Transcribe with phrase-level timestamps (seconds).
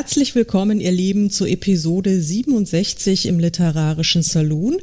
[0.00, 4.78] Herzlich willkommen, ihr Lieben, zu Episode 67 im Literarischen Saloon.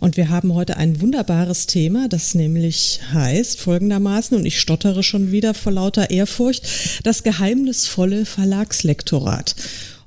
[0.00, 5.30] Und wir haben heute ein wunderbares Thema, das nämlich heißt folgendermaßen, und ich stottere schon
[5.32, 6.66] wieder vor lauter Ehrfurcht,
[7.02, 9.54] das geheimnisvolle Verlagslektorat.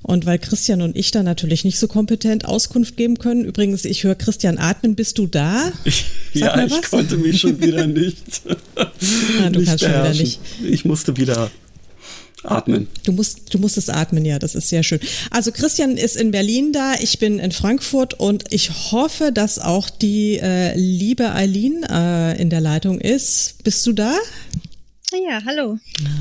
[0.02, 4.02] Und weil Christian und ich da natürlich nicht so kompetent Auskunft geben können, übrigens, ich
[4.02, 5.70] höre Christian atmen, bist du da?
[5.84, 8.42] Ich, ja, ich konnte mich schon wieder nicht.
[9.40, 10.14] Ah, du nicht kannst beherrschen.
[10.14, 10.40] schon wieder nicht.
[10.72, 11.48] Ich musste wieder
[12.44, 12.86] Atmen.
[13.04, 15.00] Du musst, du musst es atmen, ja, das ist sehr schön.
[15.30, 19.90] Also Christian ist in Berlin da, ich bin in Frankfurt und ich hoffe, dass auch
[19.90, 23.62] die äh, liebe Eileen äh, in der Leitung ist.
[23.64, 24.14] Bist du da?
[25.12, 25.78] Ja, hallo.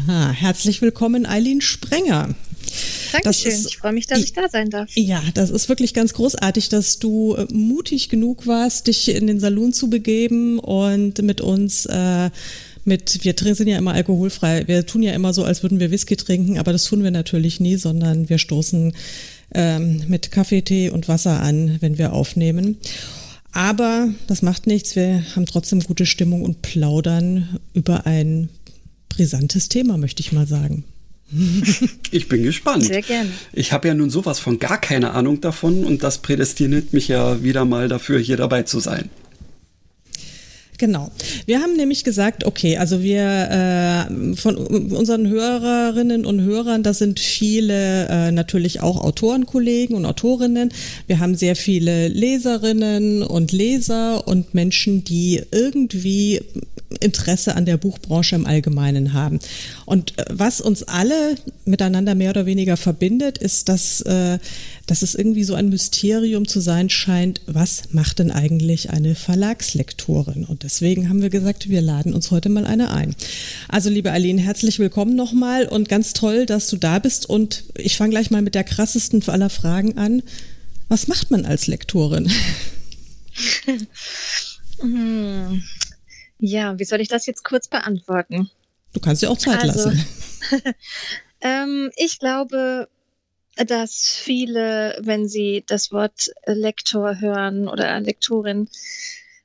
[0.08, 2.34] Aha, herzlich willkommen, Eileen Sprenger.
[3.12, 3.52] Dankeschön.
[3.52, 4.90] Ist, ich freue mich, dass ich da sein darf.
[4.96, 9.40] Ja, das ist wirklich ganz großartig, dass du äh, mutig genug warst, dich in den
[9.40, 12.30] Salon zu begeben und mit uns äh,
[12.88, 16.16] mit, wir sind ja immer alkoholfrei, wir tun ja immer so, als würden wir Whisky
[16.16, 18.94] trinken, aber das tun wir natürlich nie, sondern wir stoßen
[19.54, 22.78] ähm, mit Kaffee, Tee und Wasser an, wenn wir aufnehmen.
[23.52, 28.50] Aber das macht nichts, wir haben trotzdem gute Stimmung und plaudern über ein
[29.10, 30.84] brisantes Thema, möchte ich mal sagen.
[32.12, 32.86] Ich bin gespannt.
[32.86, 33.30] Sehr gerne.
[33.52, 37.44] Ich habe ja nun sowas von gar keine Ahnung davon und das prädestiniert mich ja
[37.44, 39.10] wieder mal dafür, hier dabei zu sein.
[40.78, 41.10] Genau.
[41.48, 47.20] Wir haben nämlich gesagt, okay, also wir äh, von unseren Hörerinnen und Hörern, das sind
[47.20, 50.72] viele äh, natürlich auch Autorenkollegen und Autorinnen.
[51.08, 56.42] Wir haben sehr viele Leserinnen und Leser und Menschen, die irgendwie
[57.02, 59.40] Interesse an der Buchbranche im Allgemeinen haben.
[59.86, 64.40] Und äh, was uns alle miteinander mehr oder weniger verbindet, ist, dass, äh,
[64.86, 70.46] dass es irgendwie so ein Mysterium zu sein scheint, was macht denn eigentlich eine Verlagslektorin?
[70.46, 73.16] Und deswegen haben wir gesagt, wir laden uns heute mal eine ein.
[73.68, 77.30] Also liebe Aline, herzlich willkommen nochmal und ganz toll, dass du da bist.
[77.30, 80.24] Und ich fange gleich mal mit der krassesten aller Fragen an.
[80.88, 82.32] Was macht man als Lektorin?
[86.40, 88.50] Ja, wie soll ich das jetzt kurz beantworten?
[88.94, 90.06] Du kannst dir auch Zeit also, lassen.
[91.42, 92.88] ähm, ich glaube,
[93.56, 98.70] dass viele, wenn sie das Wort Lektor hören oder Lektorin,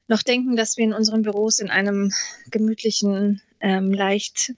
[0.08, 2.12] noch denken, dass wir in unseren Büros in einem
[2.50, 4.52] gemütlichen, ähm, leicht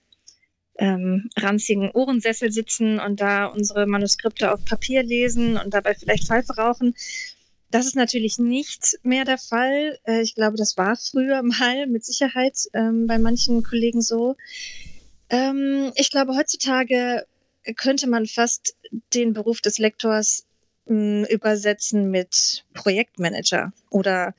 [0.79, 6.55] ähm, ranzigen Ohrensessel sitzen und da unsere Manuskripte auf Papier lesen und dabei vielleicht Pfeife
[6.57, 6.95] rauchen.
[7.75, 9.99] Das ist natürlich nicht mehr der Fall.
[10.05, 14.37] Äh, ich glaube, das war früher mal mit Sicherheit ähm, bei manchen Kollegen so.
[15.29, 17.27] Ähm, ich glaube, heutzutage
[17.75, 18.77] könnte man fast
[19.13, 20.47] den Beruf des Lektors
[20.87, 24.37] hm, übersetzen mit Projektmanager oder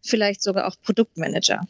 [0.00, 1.66] vielleicht sogar auch Produktmanager.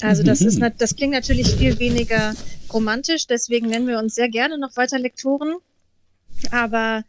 [0.00, 0.72] Also das ist mhm.
[0.78, 2.34] das klingt natürlich viel weniger
[2.72, 5.56] romantisch, deswegen nennen wir uns sehr gerne noch weiter Lektoren.
[6.52, 7.04] Aber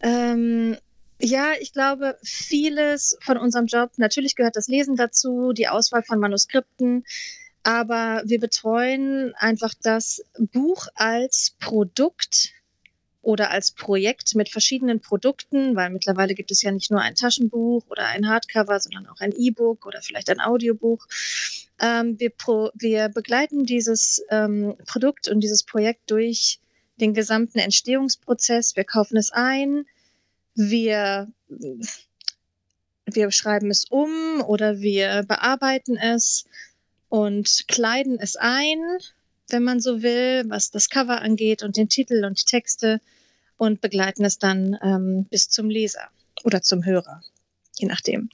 [0.00, 0.76] ähm,
[1.20, 6.20] ja, ich glaube, vieles von unserem Job, natürlich gehört das Lesen dazu, die Auswahl von
[6.20, 7.04] Manuskripten,
[7.62, 12.52] aber wir betreuen einfach das Buch als Produkt
[13.20, 17.84] oder als Projekt mit verschiedenen Produkten, weil mittlerweile gibt es ja nicht nur ein Taschenbuch
[17.88, 21.04] oder ein Hardcover, sondern auch ein E-Book oder vielleicht ein Audiobuch.
[21.80, 22.32] Ähm, wir,
[22.74, 26.60] wir begleiten dieses ähm, Produkt und dieses Projekt durch
[27.00, 28.76] den gesamten Entstehungsprozess.
[28.76, 29.84] Wir kaufen es ein,
[30.58, 31.28] wir,
[33.06, 36.44] wir schreiben es um oder wir bearbeiten es
[37.08, 38.78] und kleiden es ein,
[39.48, 43.00] wenn man so will, was das Cover angeht und den Titel und die Texte
[43.56, 46.08] und begleiten es dann ähm, bis zum Leser
[46.44, 47.22] oder zum Hörer,
[47.76, 48.28] je nachdem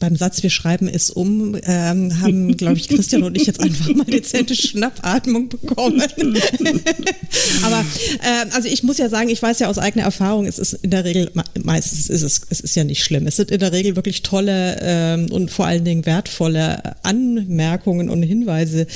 [0.00, 3.94] beim Satz, wir schreiben es um, ähm, haben, glaube ich, Christian und ich jetzt einfach
[3.94, 6.02] mal dezente Schnappatmung bekommen.
[7.62, 10.74] Aber äh, also ich muss ja sagen, ich weiß ja aus eigener Erfahrung, es ist
[10.74, 11.30] in der Regel,
[11.62, 13.26] meistens ist es, es ist ja nicht schlimm.
[13.26, 18.22] Es sind in der Regel wirklich tolle ähm, und vor allen Dingen wertvolle Anmerkungen und
[18.22, 18.86] Hinweise,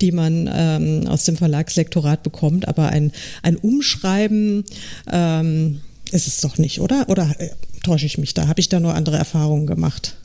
[0.00, 2.66] die man ähm, aus dem Verlagslektorat bekommt.
[2.68, 3.12] Aber ein,
[3.42, 4.64] ein Umschreiben
[5.10, 7.08] ähm, ist es doch nicht, oder?
[7.08, 7.50] Oder äh,
[7.84, 8.48] täusche ich mich da?
[8.48, 10.16] Habe ich da nur andere Erfahrungen gemacht?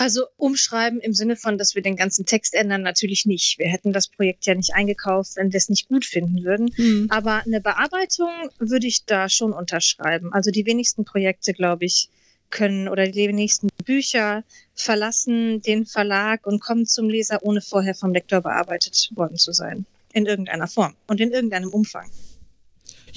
[0.00, 3.58] Also umschreiben im Sinne von, dass wir den ganzen Text ändern, natürlich nicht.
[3.58, 6.72] Wir hätten das Projekt ja nicht eingekauft, wenn wir es nicht gut finden würden.
[6.76, 7.08] Mhm.
[7.10, 8.30] Aber eine Bearbeitung
[8.60, 10.32] würde ich da schon unterschreiben.
[10.32, 12.08] Also die wenigsten Projekte, glaube ich,
[12.50, 14.44] können oder die wenigsten Bücher
[14.74, 19.84] verlassen den Verlag und kommen zum Leser, ohne vorher vom Lektor bearbeitet worden zu sein.
[20.12, 22.08] In irgendeiner Form und in irgendeinem Umfang.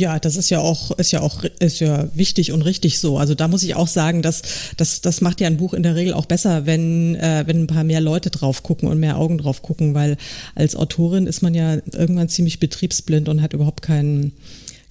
[0.01, 3.19] Ja, das ist ja auch, ist ja auch, ist ja wichtig und richtig so.
[3.19, 4.41] Also da muss ich auch sagen, dass
[4.75, 7.67] das, das macht ja ein Buch in der Regel auch besser, wenn, äh, wenn ein
[7.67, 10.17] paar mehr Leute drauf gucken und mehr Augen drauf gucken, weil
[10.55, 14.33] als Autorin ist man ja irgendwann ziemlich betriebsblind und hat überhaupt keinen,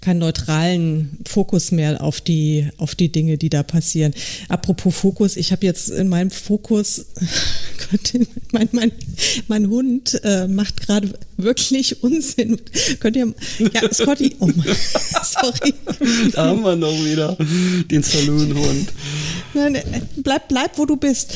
[0.01, 4.15] keinen neutralen Fokus mehr auf die, auf die Dinge, die da passieren.
[4.49, 7.07] Apropos Fokus, ich habe jetzt in meinem Fokus,
[8.53, 8.93] mein, mein,
[9.49, 12.61] mein Hund äh, macht gerade wirklich Unsinn.
[13.01, 13.35] Könnt ihr,
[13.73, 14.65] ja, Scotty, oh Mann,
[15.23, 15.75] sorry.
[16.33, 17.37] Da haben wir noch wieder
[17.91, 18.93] den Saloon-Hund.
[19.53, 19.83] Nein, äh,
[20.17, 21.35] bleib, bleib, wo du bist.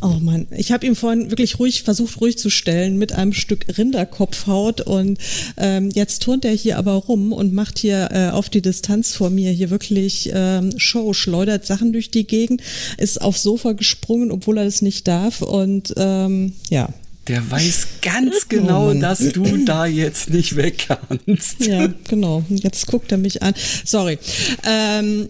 [0.00, 3.66] Oh Mann, ich habe ihm vorhin wirklich ruhig versucht, ruhig zu stellen mit einem Stück
[3.76, 5.18] Rinderkopfhaut und
[5.56, 9.30] ähm, jetzt turnt er hier aber rum und macht hier äh, auf die Distanz vor
[9.30, 12.62] mir hier wirklich ähm, Show, schleudert Sachen durch die Gegend,
[12.98, 16.88] ist aufs Sofa gesprungen, obwohl er das nicht darf und ähm, ja,
[17.28, 21.66] der weiß ganz oh genau, oh dass du da jetzt nicht weg kannst.
[21.66, 22.44] Ja, genau.
[22.48, 23.54] Jetzt guckt er mich an.
[23.84, 24.18] Sorry.
[24.64, 25.28] Ähm,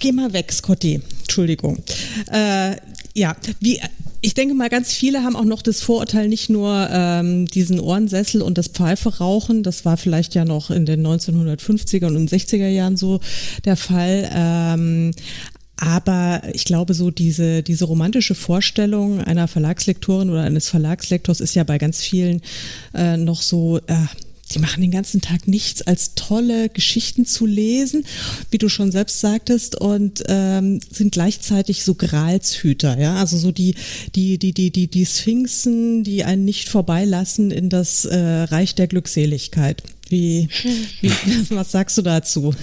[0.00, 1.00] geh mal weg, Scotty.
[1.20, 1.78] Entschuldigung.
[2.32, 2.76] Äh,
[3.14, 3.80] ja, wie
[4.24, 8.40] ich denke mal, ganz viele haben auch noch das Vorurteil, nicht nur ähm, diesen Ohrensessel
[8.40, 13.20] und das Pfeiferauchen, das war vielleicht ja noch in den 1950er und 60er Jahren so
[13.66, 15.10] der Fall, ähm,
[15.76, 21.64] aber ich glaube, so diese, diese romantische Vorstellung einer Verlagslektorin oder eines Verlagslektors ist ja
[21.64, 22.40] bei ganz vielen
[22.94, 24.06] äh, noch so, äh,
[24.52, 28.04] die machen den ganzen Tag nichts als tolle Geschichten zu lesen,
[28.50, 33.74] wie du schon selbst sagtest, und ähm, sind gleichzeitig so Gralshüter, ja, also so die,
[34.14, 38.86] die, die, die, die, die Sphinxen, die einen nicht vorbeilassen in das äh, Reich der
[38.86, 39.82] Glückseligkeit.
[40.08, 40.48] Wie,
[41.00, 41.10] wie
[41.50, 42.54] was sagst du dazu?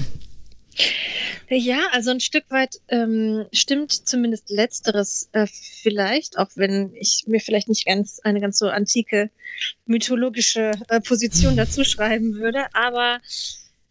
[1.50, 7.42] Ja, also ein Stück weit ähm, stimmt zumindest letzteres äh, vielleicht, auch wenn ich mir
[7.42, 9.30] vielleicht nicht ganz eine ganz so antike
[9.86, 12.74] mythologische äh, Position dazu schreiben würde.
[12.74, 13.20] Aber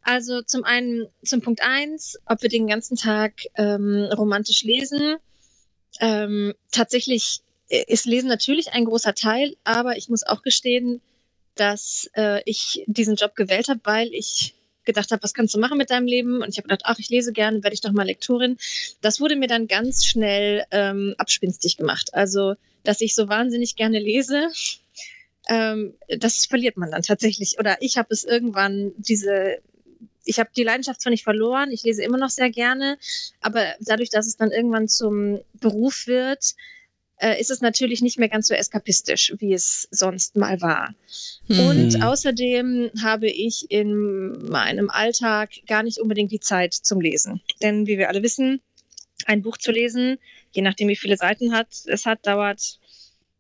[0.03, 5.17] also zum einen zum Punkt eins, ob wir den ganzen Tag ähm, romantisch lesen.
[6.00, 11.00] Ähm, tatsächlich ist Lesen natürlich ein großer Teil, aber ich muss auch gestehen,
[11.55, 14.55] dass äh, ich diesen Job gewählt habe, weil ich
[14.85, 16.43] gedacht habe, was kannst du machen mit deinem Leben?
[16.43, 18.56] Und ich habe gedacht, ach, ich lese gerne, werde ich doch mal Lektorin.
[19.00, 22.15] Das wurde mir dann ganz schnell ähm, abspinstig gemacht.
[22.15, 22.55] Also,
[22.85, 24.49] dass ich so wahnsinnig gerne lese,
[25.49, 27.59] ähm, das verliert man dann tatsächlich.
[27.59, 29.59] Oder ich habe es irgendwann diese
[30.25, 32.99] ich habe die Leidenschaft zwar nicht verloren, ich lese immer noch sehr gerne,
[33.41, 36.55] aber dadurch, dass es dann irgendwann zum Beruf wird,
[37.21, 40.95] äh, ist es natürlich nicht mehr ganz so eskapistisch, wie es sonst mal war.
[41.47, 41.67] Hm.
[41.69, 47.41] Und außerdem habe ich in meinem Alltag gar nicht unbedingt die Zeit zum Lesen.
[47.63, 48.61] Denn wie wir alle wissen,
[49.27, 50.19] ein Buch zu lesen,
[50.53, 52.79] je nachdem wie viele Seiten hat, es hat, dauert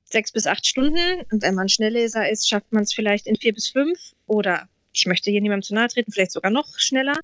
[0.04, 1.24] sechs bis acht Stunden.
[1.30, 5.06] Und wenn man Schnellleser ist, schafft man es vielleicht in vier bis fünf oder ich
[5.06, 7.16] möchte hier niemandem zu nahe treten, vielleicht sogar noch schneller.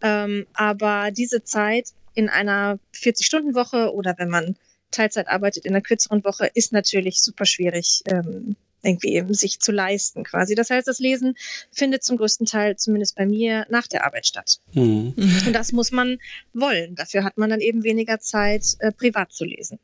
[0.00, 4.56] Ähm, aber diese Zeit in einer 40-Stunden-Woche oder wenn man
[4.90, 10.24] Teilzeit arbeitet in einer kürzeren Woche, ist natürlich super schwierig, ähm, irgendwie sich zu leisten
[10.24, 10.54] quasi.
[10.54, 11.36] Das heißt, das Lesen
[11.70, 14.58] findet zum größten Teil, zumindest bei mir, nach der Arbeit statt.
[14.72, 15.14] Mhm.
[15.46, 16.18] Und das muss man
[16.54, 16.94] wollen.
[16.94, 19.78] Dafür hat man dann eben weniger Zeit, äh, privat zu lesen.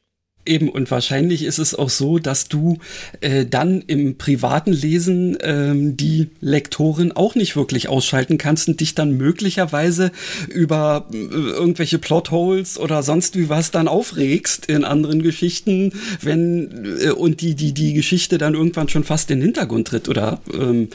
[0.46, 2.78] Eben, und wahrscheinlich ist es auch so, dass du
[3.20, 8.94] äh, dann im privaten Lesen ähm, die Lektorin auch nicht wirklich ausschalten kannst und dich
[8.94, 10.12] dann möglicherweise
[10.48, 17.10] über äh, irgendwelche Plotholes oder sonst wie was dann aufregst in anderen Geschichten, wenn äh,
[17.10, 20.08] und die, die, die Geschichte dann irgendwann schon fast in den Hintergrund tritt.
[20.08, 20.88] Oder ähm,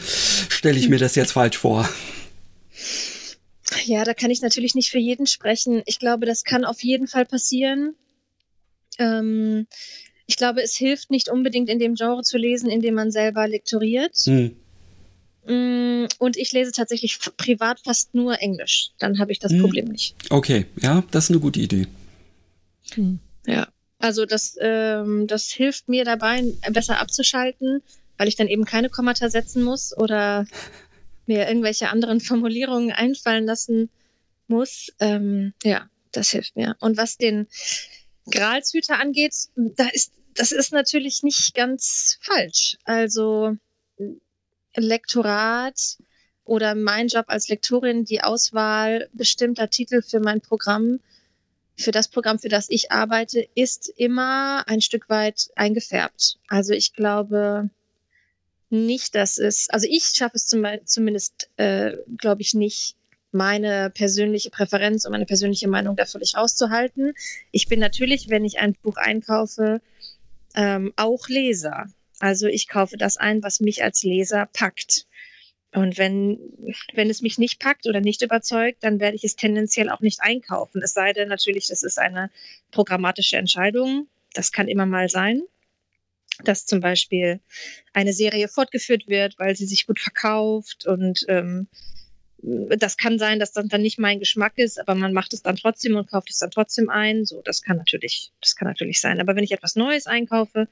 [0.49, 1.89] stelle ich mir das jetzt falsch vor?
[3.85, 5.81] Ja, da kann ich natürlich nicht für jeden sprechen.
[5.85, 7.95] Ich glaube, das kann auf jeden Fall passieren.
[8.99, 9.67] Ähm,
[10.25, 13.47] ich glaube, es hilft nicht unbedingt in dem Genre zu lesen, in dem man selber
[13.47, 14.15] lektoriert.
[14.25, 14.55] Hm.
[15.45, 18.91] Mm, und ich lese tatsächlich privat fast nur Englisch.
[18.99, 19.61] Dann habe ich das hm.
[19.61, 20.15] Problem nicht.
[20.29, 21.87] Okay, ja, das ist eine gute Idee.
[22.93, 23.19] Hm.
[23.45, 23.67] Ja,
[23.99, 27.81] also das, ähm, das hilft mir dabei, besser abzuschalten,
[28.17, 30.45] weil ich dann eben keine Kommata setzen muss oder
[31.25, 33.89] mir irgendwelche anderen Formulierungen einfallen lassen
[34.47, 34.93] muss.
[34.99, 36.75] Ähm, ja, das hilft mir.
[36.79, 37.47] Und was den
[38.31, 42.77] Gralshüter angeht, da ist, das ist natürlich nicht ganz falsch.
[42.85, 43.57] Also
[44.75, 45.97] Lektorat
[46.45, 50.99] oder mein Job als Lektorin, die Auswahl bestimmter Titel für mein Programm,
[51.77, 56.37] für das Programm, für das ich arbeite, ist immer ein Stück weit eingefärbt.
[56.47, 57.69] Also ich glaube
[58.69, 62.95] nicht, dass es, also ich schaffe es zum, zumindest, äh, glaube ich, nicht,
[63.31, 67.13] meine persönliche Präferenz und meine persönliche Meinung da völlig rauszuhalten.
[67.51, 69.81] Ich bin natürlich, wenn ich ein Buch einkaufe,
[70.55, 71.87] ähm, auch Leser.
[72.19, 75.07] Also ich kaufe das ein, was mich als Leser packt.
[75.73, 76.37] Und wenn,
[76.93, 80.19] wenn es mich nicht packt oder nicht überzeugt, dann werde ich es tendenziell auch nicht
[80.21, 80.81] einkaufen.
[80.83, 82.29] Es sei denn natürlich, das ist eine
[82.71, 84.07] programmatische Entscheidung.
[84.33, 85.41] Das kann immer mal sein,
[86.43, 87.39] dass zum Beispiel
[87.93, 91.67] eine Serie fortgeführt wird, weil sie sich gut verkauft und ähm,
[92.41, 95.55] das kann sein, dass das dann nicht mein Geschmack ist, aber man macht es dann
[95.55, 97.25] trotzdem und kauft es dann trotzdem ein.
[97.25, 99.19] So, das kann natürlich, das kann natürlich sein.
[99.19, 100.67] Aber wenn ich etwas Neues einkaufe,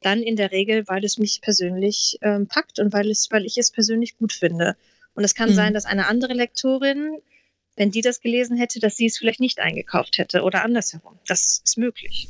[0.00, 3.58] dann in der Regel, weil es mich persönlich ähm, packt und weil es, weil ich
[3.58, 4.76] es persönlich gut finde.
[5.14, 5.54] Und es kann mhm.
[5.54, 7.18] sein, dass eine andere Lektorin,
[7.76, 11.18] wenn die das gelesen hätte, dass sie es vielleicht nicht eingekauft hätte oder andersherum.
[11.26, 12.28] Das ist möglich.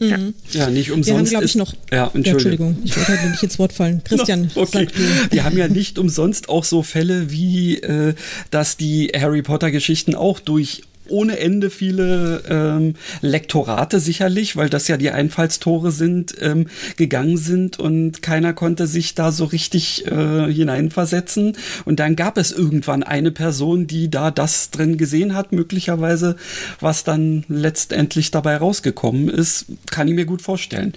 [0.00, 0.34] Mhm.
[0.52, 0.70] Ja.
[0.70, 1.08] nicht umsonst.
[1.08, 1.74] Wir haben, glaube ich, noch.
[1.90, 2.24] Ja, Entschuldigung.
[2.24, 4.02] Ja, Entschuldigung, ich wollte halt nicht ins Wort fallen.
[4.04, 4.88] Christian, no, okay.
[5.30, 8.14] Wir haben ja nicht umsonst auch so Fälle wie, äh,
[8.50, 14.96] dass die Harry Potter-Geschichten auch durch ohne Ende viele ähm, Lektorate sicherlich, weil das ja
[14.96, 21.56] die Einfallstore sind, ähm, gegangen sind und keiner konnte sich da so richtig äh, hineinversetzen.
[21.84, 26.36] Und dann gab es irgendwann eine Person, die da das drin gesehen hat, möglicherweise,
[26.80, 30.92] was dann letztendlich dabei rausgekommen ist, kann ich mir gut vorstellen.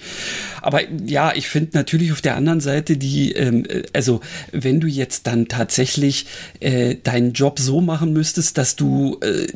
[0.62, 5.28] Aber ja, ich finde natürlich auf der anderen Seite die, ähm, also wenn du jetzt
[5.28, 6.26] dann tatsächlich
[6.60, 9.48] äh, deinen Job so machen müsstest, dass du äh,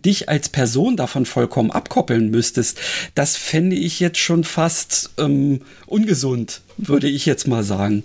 [0.00, 2.78] dich als Person davon vollkommen abkoppeln müsstest,
[3.14, 8.04] das fände ich jetzt schon fast ähm, ungesund, würde ich jetzt mal sagen.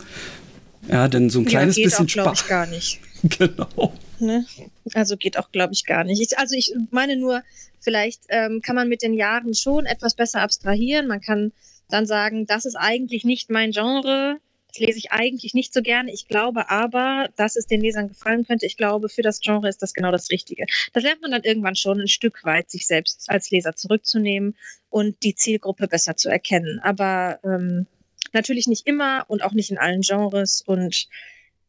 [0.89, 2.41] Ja, denn so ein kleines ja, bisschen Spaß.
[2.41, 3.00] Ich gar nicht.
[3.24, 3.94] genau.
[4.20, 4.46] Ne?
[4.94, 6.22] Also geht auch, glaube ich, gar nicht.
[6.22, 7.44] Ich, also ich meine nur,
[7.79, 11.08] vielleicht ähm, kann man mit den Jahren schon etwas besser abstrahieren.
[11.08, 11.51] Man kann
[11.89, 14.38] dann sagen, das ist eigentlich nicht mein Genre,
[14.79, 16.12] lese ich eigentlich nicht so gerne.
[16.13, 18.65] Ich glaube aber, dass es den Lesern gefallen könnte.
[18.65, 20.65] Ich glaube, für das Genre ist das genau das Richtige.
[20.93, 24.55] Das lernt man dann irgendwann schon ein Stück weit, sich selbst als Leser zurückzunehmen
[24.89, 26.79] und die Zielgruppe besser zu erkennen.
[26.81, 27.88] Aber ähm,
[28.34, 30.62] natürlich nicht immer und auch nicht in allen Genres.
[30.65, 31.07] Und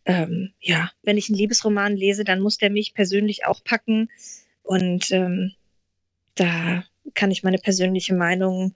[0.05, 4.11] ähm, ja, wenn ich einen Liebesroman lese, dann muss der mich persönlich auch packen.
[4.63, 5.53] Und ähm,
[6.35, 6.85] da
[7.15, 8.75] kann ich meine persönliche Meinung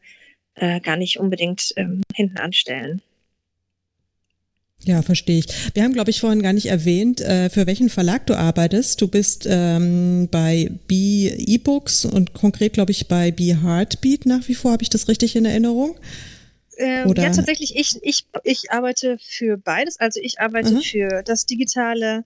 [0.55, 3.03] äh, gar nicht unbedingt ähm, hinten anstellen.
[4.85, 5.47] Ja, verstehe ich.
[5.75, 9.01] Wir haben, glaube ich, vorhin gar nicht erwähnt, äh, für welchen Verlag du arbeitest.
[9.01, 14.57] Du bist ähm, bei B E-Books und konkret, glaube ich, bei B Heartbeat nach wie
[14.57, 14.73] vor.
[14.73, 15.97] Habe ich das richtig in Erinnerung?
[16.79, 17.23] Ähm, Oder?
[17.23, 17.77] Ja, tatsächlich.
[17.77, 20.01] Ich, ich, ich arbeite für beides.
[20.01, 20.81] Also ich arbeite Aha.
[20.83, 22.25] für das digitale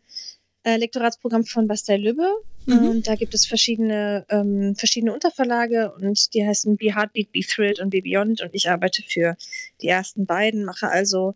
[0.63, 2.31] äh, Lektoratsprogramm von Bastei Lübbe.
[2.65, 2.89] Mhm.
[2.89, 7.81] Und da gibt es verschiedene, ähm, verschiedene Unterverlage und die heißen Be Heartbeat, Be Thrilled
[7.81, 8.41] und Be Beyond.
[8.41, 9.37] Und ich arbeite für
[9.83, 11.35] die ersten beiden, mache also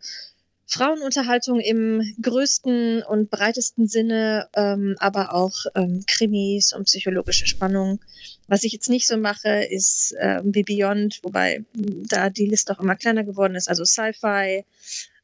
[0.71, 7.99] Frauenunterhaltung im größten und breitesten Sinne, ähm, aber auch ähm, Krimis und psychologische Spannung.
[8.47, 12.79] Was ich jetzt nicht so mache, ist ähm, wie Beyond, wobei da die Liste auch
[12.79, 14.63] immer kleiner geworden ist, also Sci-Fi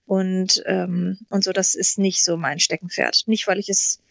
[0.06, 3.24] und, ähm, und so, das ist nicht so mein Steckenpferd.
[3.28, 4.02] Nicht, weil ich es,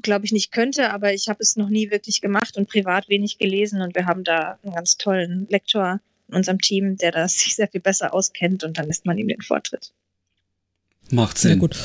[0.00, 3.36] glaube ich, nicht könnte, aber ich habe es noch nie wirklich gemacht und privat wenig
[3.36, 7.54] gelesen und wir haben da einen ganz tollen Lektor in unserem Team, der das sich
[7.54, 9.92] sehr viel besser auskennt und dann lässt man ihm den Vortritt.
[11.12, 11.50] Macht Sinn.
[11.50, 11.76] Sehr gut.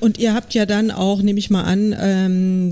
[0.00, 2.70] Und ihr habt ja dann auch, nehme ich mal an, ähm,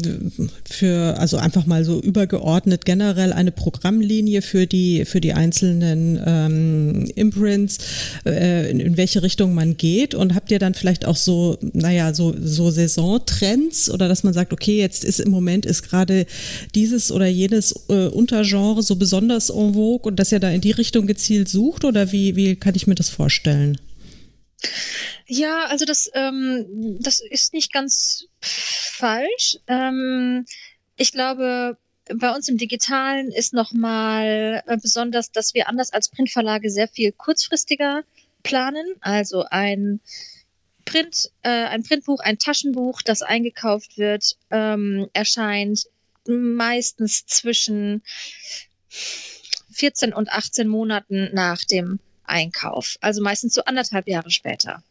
[0.69, 7.11] für, also einfach mal so übergeordnet generell eine Programmlinie für die, für die einzelnen ähm,
[7.15, 7.79] Imprints,
[8.25, 10.15] äh, in, in welche Richtung man geht.
[10.15, 14.53] Und habt ihr dann vielleicht auch so, naja, so, so Saisontrends oder dass man sagt,
[14.53, 16.27] okay, jetzt ist im Moment ist gerade
[16.75, 20.71] dieses oder jenes äh, Untergenre so besonders en vogue und dass ihr da in die
[20.71, 23.79] Richtung gezielt sucht oder wie, wie kann ich mir das vorstellen?
[25.27, 29.59] Ja, also das, ähm, das ist nicht ganz falsch.
[29.67, 30.45] Ähm,
[30.97, 31.79] ich glaube,
[32.15, 37.13] bei uns im Digitalen ist nochmal äh, besonders, dass wir anders als Printverlage sehr viel
[37.13, 38.03] kurzfristiger
[38.43, 38.85] planen.
[39.01, 40.01] Also ein
[40.85, 45.87] Print, äh, ein Printbuch, ein Taschenbuch, das eingekauft wird, ähm, erscheint
[46.27, 48.03] meistens zwischen
[49.73, 51.99] 14 und 18 Monaten nach dem
[52.33, 54.83] Einkauf, also meistens so anderthalb Jahre später.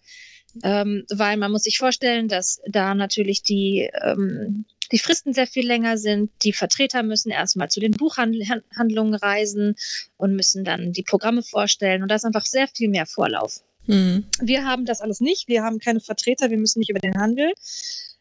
[0.64, 5.66] Ähm, weil man muss sich vorstellen, dass da natürlich die, ähm, die Fristen sehr viel
[5.66, 6.30] länger sind.
[6.44, 9.76] Die Vertreter müssen erstmal zu den Buchhandlungen reisen
[10.18, 12.04] und müssen dann die Programme vorstellen.
[12.04, 13.62] Und da ist einfach sehr viel mehr Vorlauf.
[13.88, 14.26] Mhm.
[14.42, 15.48] Wir haben das alles nicht.
[15.48, 16.50] Wir haben keine Vertreter.
[16.50, 17.54] Wir müssen nicht über den Handel.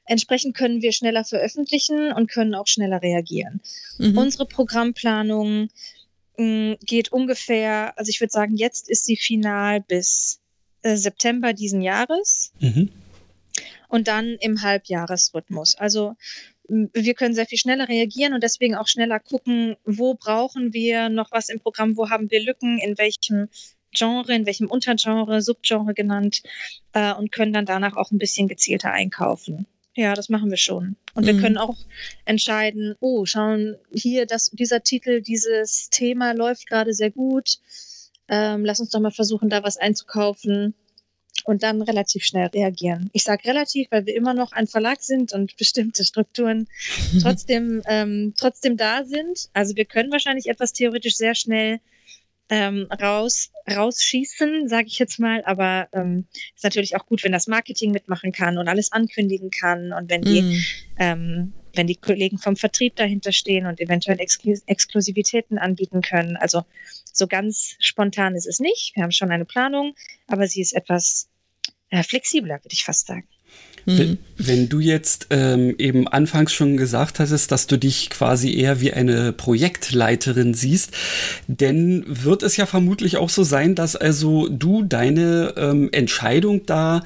[0.05, 3.61] Entsprechend können wir schneller veröffentlichen und können auch schneller reagieren.
[3.99, 4.17] Mhm.
[4.17, 5.69] Unsere Programmplanung
[6.81, 10.41] geht ungefähr, also ich würde sagen, jetzt ist sie final bis
[10.83, 12.53] äh, September diesen Jahres.
[12.61, 12.91] Mhm.
[13.89, 15.75] Und dann im Halbjahresrhythmus.
[15.75, 16.15] Also
[16.69, 21.33] wir können sehr viel schneller reagieren und deswegen auch schneller gucken, wo brauchen wir noch
[21.33, 23.49] was im Programm, wo haben wir Lücken, in welchem
[23.93, 26.43] Genre, in welchem Untergenre, Subgenre genannt
[26.93, 29.67] äh, und können dann danach auch ein bisschen gezielter einkaufen.
[29.95, 30.97] Ja, das machen wir schon.
[31.15, 31.41] Und wir mhm.
[31.41, 31.77] können auch
[32.25, 37.59] entscheiden, oh, schauen, hier, das, dieser Titel, dieses Thema läuft gerade sehr gut.
[38.29, 40.75] Ähm, lass uns doch mal versuchen, da was einzukaufen
[41.45, 43.11] und dann relativ schnell reagieren.
[43.13, 46.69] Ich sage relativ, weil wir immer noch ein Verlag sind und bestimmte Strukturen
[47.23, 49.51] trotzdem, ähm, trotzdem da sind.
[49.53, 51.81] Also wir können wahrscheinlich etwas theoretisch sehr schnell
[52.51, 55.43] ähm, raus, rausschießen, sage ich jetzt mal.
[55.45, 59.93] Aber ähm, ist natürlich auch gut, wenn das Marketing mitmachen kann und alles ankündigen kann
[59.93, 60.57] und wenn die, mm.
[60.99, 66.37] ähm, wenn die Kollegen vom Vertrieb dahinter stehen und eventuell Exklus Exklusivitäten anbieten können.
[66.37, 66.65] Also
[67.13, 68.93] so ganz spontan ist es nicht.
[68.97, 69.95] Wir haben schon eine Planung,
[70.27, 71.29] aber sie ist etwas
[71.91, 73.29] äh, flexibler, würde ich fast sagen.
[73.87, 78.81] Wenn, wenn, du jetzt ähm, eben anfangs schon gesagt hattest, dass du dich quasi eher
[78.81, 80.93] wie eine Projektleiterin siehst,
[81.47, 87.03] denn wird es ja vermutlich auch so sein, dass also du deine ähm, Entscheidung da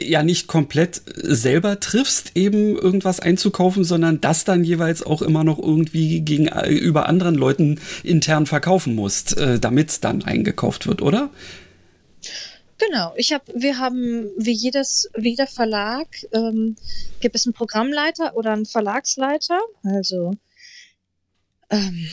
[0.00, 5.58] ja nicht komplett selber triffst, eben irgendwas einzukaufen, sondern das dann jeweils auch immer noch
[5.58, 11.30] irgendwie gegenüber anderen Leuten intern verkaufen musst, äh, damit es dann eingekauft wird, oder?
[12.88, 16.74] Genau, ich habe, wir haben wie jedes, wie jeder Verlag ähm,
[17.20, 19.60] gibt es einen Programmleiter oder einen Verlagsleiter.
[19.84, 20.32] Also
[21.70, 22.08] ähm,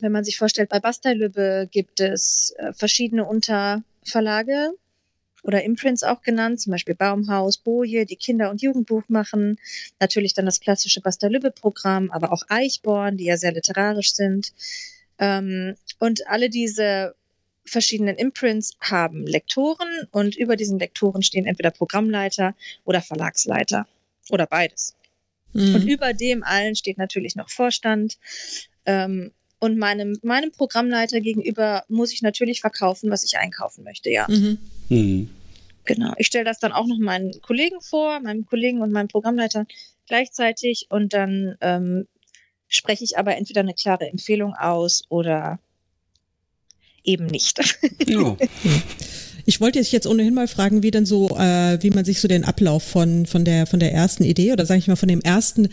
[0.00, 4.72] wenn man sich vorstellt, bei Bastelübbe gibt es äh, verschiedene Unterverlage
[5.42, 9.58] oder Imprints auch genannt, zum Beispiel Baumhaus, Boje, die Kinder- und Jugendbuch machen.
[9.98, 14.52] Natürlich dann das klassische Bastelübbe-Programm, aber auch Eichborn, die ja sehr literarisch sind.
[15.18, 17.14] Ähm, und alle diese
[17.64, 23.86] verschiedenen Imprints haben Lektoren und über diesen Lektoren stehen entweder Programmleiter oder Verlagsleiter
[24.30, 24.94] oder beides.
[25.52, 25.74] Mhm.
[25.74, 28.18] Und über dem allen steht natürlich noch Vorstand.
[28.86, 34.26] Ähm, und meinem, meinem Programmleiter gegenüber muss ich natürlich verkaufen, was ich einkaufen möchte, ja.
[34.28, 34.58] Mhm.
[34.88, 35.30] Mhm.
[35.84, 36.12] Genau.
[36.16, 39.66] Ich stelle das dann auch noch meinen Kollegen vor, meinem Kollegen und meinem Programmleiter
[40.06, 42.06] gleichzeitig und dann ähm,
[42.68, 45.58] spreche ich aber entweder eine klare Empfehlung aus oder
[47.04, 47.60] eben nicht.
[48.06, 48.36] Ja.
[49.46, 52.28] Ich wollte dich jetzt ohnehin mal fragen, wie denn so, äh, wie man sich so
[52.28, 55.20] den Ablauf von von der von der ersten Idee oder sage ich mal von dem
[55.22, 55.68] ersten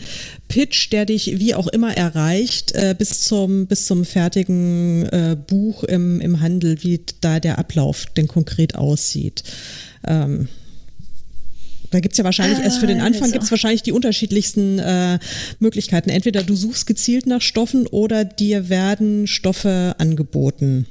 [0.48, 5.84] Pitch, der dich wie auch immer erreicht, äh, bis zum bis zum fertigen äh, Buch
[5.84, 9.44] im im Handel, wie da der Ablauf denn konkret aussieht.
[10.06, 10.48] Ähm,
[11.90, 13.32] da gibt's ja wahrscheinlich, erst für den Anfang also.
[13.32, 15.18] gibt's wahrscheinlich die unterschiedlichsten äh,
[15.58, 16.10] Möglichkeiten.
[16.10, 20.86] Entweder du suchst gezielt nach Stoffen oder dir werden Stoffe angeboten.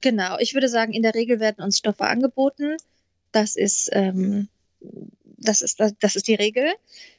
[0.00, 2.76] Genau, ich würde sagen, in der Regel werden uns Stoffe angeboten.
[3.32, 4.48] Das ist, ähm,
[5.38, 6.72] das ist, das ist die Regel.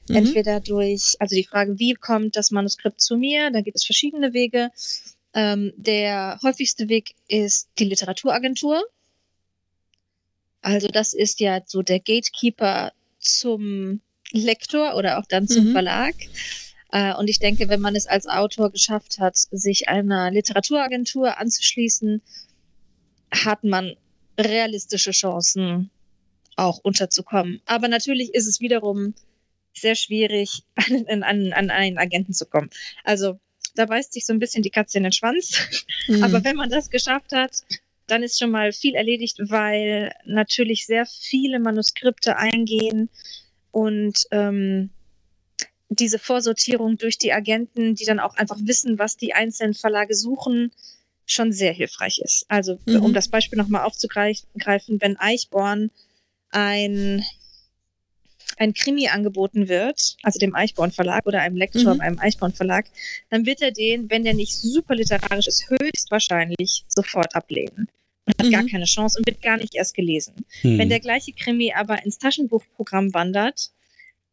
[0.07, 0.15] Mhm.
[0.15, 3.51] Entweder durch, also die Frage, wie kommt das Manuskript zu mir?
[3.51, 4.71] Da gibt es verschiedene Wege.
[5.33, 8.81] Ähm, der häufigste Weg ist die Literaturagentur.
[10.62, 15.71] Also das ist ja so der Gatekeeper zum Lektor oder auch dann zum mhm.
[15.71, 16.15] Verlag.
[16.91, 22.21] Äh, und ich denke, wenn man es als Autor geschafft hat, sich einer Literaturagentur anzuschließen,
[23.32, 23.95] hat man
[24.38, 25.91] realistische Chancen,
[26.56, 27.62] auch unterzukommen.
[27.65, 29.13] Aber natürlich ist es wiederum
[29.73, 30.63] sehr schwierig,
[31.08, 32.69] an, an, an einen Agenten zu kommen.
[33.04, 33.39] Also
[33.75, 35.86] da beißt sich so ein bisschen die Katze in den Schwanz.
[36.08, 36.23] Mhm.
[36.23, 37.63] Aber wenn man das geschafft hat,
[38.08, 43.10] dann ist schon mal viel erledigt, weil natürlich sehr viele Manuskripte eingehen
[43.71, 44.89] und ähm,
[45.89, 50.71] diese Vorsortierung durch die Agenten, die dann auch einfach wissen, was die einzelnen Verlage suchen,
[51.25, 52.45] schon sehr hilfreich ist.
[52.47, 53.04] Also mhm.
[53.04, 55.91] um das Beispiel nochmal aufzugreifen, wenn Eichborn
[56.52, 57.23] ein
[58.58, 61.99] ein Krimi angeboten wird, also dem Eichborn Verlag oder einem Lektor mhm.
[61.99, 62.88] beim Eichborn Verlag,
[63.30, 67.88] dann wird er den, wenn der nicht super literarisch ist, höchstwahrscheinlich sofort ablehnen
[68.25, 68.52] und hat mhm.
[68.52, 70.45] gar keine Chance und wird gar nicht erst gelesen.
[70.63, 70.78] Mhm.
[70.78, 73.71] Wenn der gleiche Krimi aber ins Taschenbuchprogramm wandert,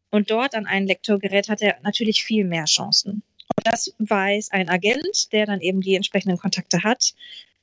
[0.09, 3.23] und dort an einen Lektor gerät, hat er natürlich viel mehr Chancen.
[3.55, 7.13] Und das weiß ein Agent, der dann eben die entsprechenden Kontakte hat.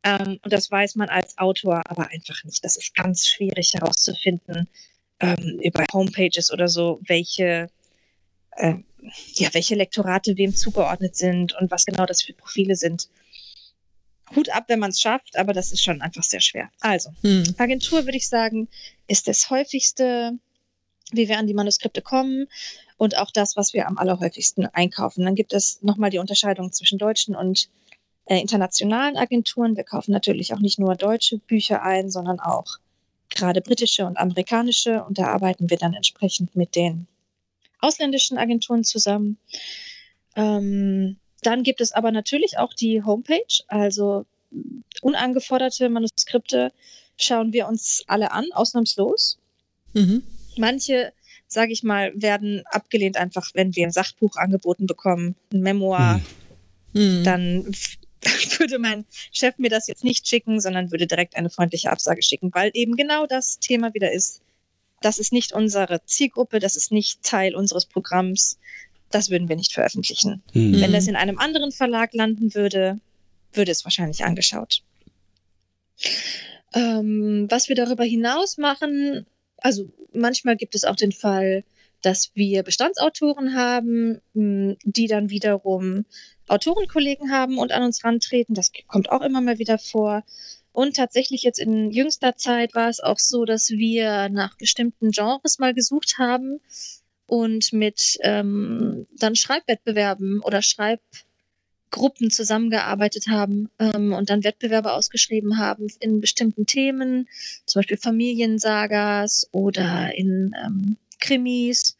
[0.03, 2.65] Ähm, und das weiß man als Autor aber einfach nicht.
[2.65, 4.69] Das ist ganz schwierig herauszufinden
[5.21, 7.69] ähm, über Homepages oder so, welche,
[8.53, 8.75] äh,
[9.35, 13.09] ja, welche Lektorate wem zugeordnet sind und was genau das für Profile sind.
[14.35, 16.71] Hut ab, wenn man es schafft, aber das ist schon einfach sehr schwer.
[16.81, 17.55] Also, hm.
[17.59, 18.69] Agentur würde ich sagen,
[19.07, 20.39] ist das häufigste
[21.13, 22.47] wie wir an die Manuskripte kommen
[22.97, 25.25] und auch das, was wir am allerhäufigsten einkaufen.
[25.25, 27.69] Dann gibt es nochmal die Unterscheidung zwischen deutschen und
[28.27, 29.77] äh, internationalen Agenturen.
[29.77, 32.79] Wir kaufen natürlich auch nicht nur deutsche Bücher ein, sondern auch
[33.31, 35.05] gerade britische und amerikanische.
[35.05, 37.07] Und da arbeiten wir dann entsprechend mit den
[37.81, 39.39] ausländischen Agenturen zusammen.
[40.37, 44.25] Ähm, dann gibt es aber natürlich auch die Homepage, also
[45.03, 46.73] unangeforderte Manuskripte
[47.17, 49.39] schauen wir uns alle an, ausnahmslos.
[49.93, 50.23] Mhm.
[50.59, 51.13] Manche,
[51.47, 56.21] sage ich mal, werden abgelehnt einfach, wenn wir ein Sachbuch angeboten bekommen, ein Memoir.
[56.93, 57.25] Mhm.
[57.25, 57.75] Dann
[58.59, 62.51] würde mein Chef mir das jetzt nicht schicken, sondern würde direkt eine freundliche Absage schicken,
[62.55, 64.41] weil eben genau das Thema wieder ist.
[65.01, 68.59] Das ist nicht unsere Zielgruppe, das ist nicht Teil unseres Programms.
[69.11, 70.43] Das würden wir nicht veröffentlichen.
[70.55, 70.81] Mhm.
[70.81, 72.99] Wenn das in einem anderen Verlag landen würde,
[73.53, 74.83] würde es wahrscheinlich angeschaut.
[76.75, 79.27] Ähm, was wir darüber hinaus machen,
[79.65, 81.65] also manchmal gibt es auch den Fall,
[82.03, 86.05] dass wir Bestandsautoren haben, die dann wiederum
[86.49, 88.55] Autorenkollegen haben und an uns rantreten.
[88.55, 90.23] Das kommt auch immer mal wieder vor.
[90.73, 95.59] Und tatsächlich jetzt in jüngster Zeit war es auch so, dass wir nach bestimmten Genres
[95.59, 96.61] mal gesucht haben
[97.27, 101.01] und mit ähm, dann Schreibwettbewerben oder Schreib
[101.95, 107.29] Gruppen zusammengearbeitet haben ähm, und dann Wettbewerbe ausgeschrieben haben in bestimmten Themen,
[107.67, 111.97] zum Beispiel Familiensagas oder in ähm, Krimis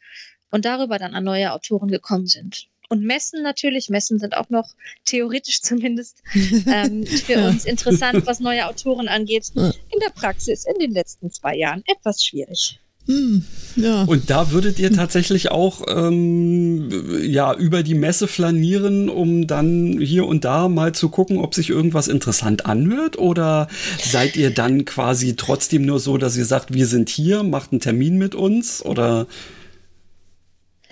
[0.51, 2.67] und darüber dann an neue Autoren gekommen sind.
[2.89, 4.69] Und Messen natürlich, Messen sind auch noch
[5.05, 6.21] theoretisch zumindest
[6.67, 7.47] ähm, für ja.
[7.47, 9.49] uns interessant, was neue Autoren angeht.
[9.55, 12.81] In der Praxis in den letzten zwei Jahren etwas schwierig.
[13.07, 14.03] Hm, ja.
[14.03, 16.89] Und da würdet ihr tatsächlich auch ähm,
[17.21, 21.69] ja über die Messe flanieren, um dann hier und da mal zu gucken, ob sich
[21.69, 23.19] irgendwas interessant anhört?
[23.19, 23.67] Oder
[24.01, 27.81] seid ihr dann quasi trotzdem nur so, dass ihr sagt, wir sind hier, macht einen
[27.81, 28.83] Termin mit uns?
[28.83, 29.27] Oder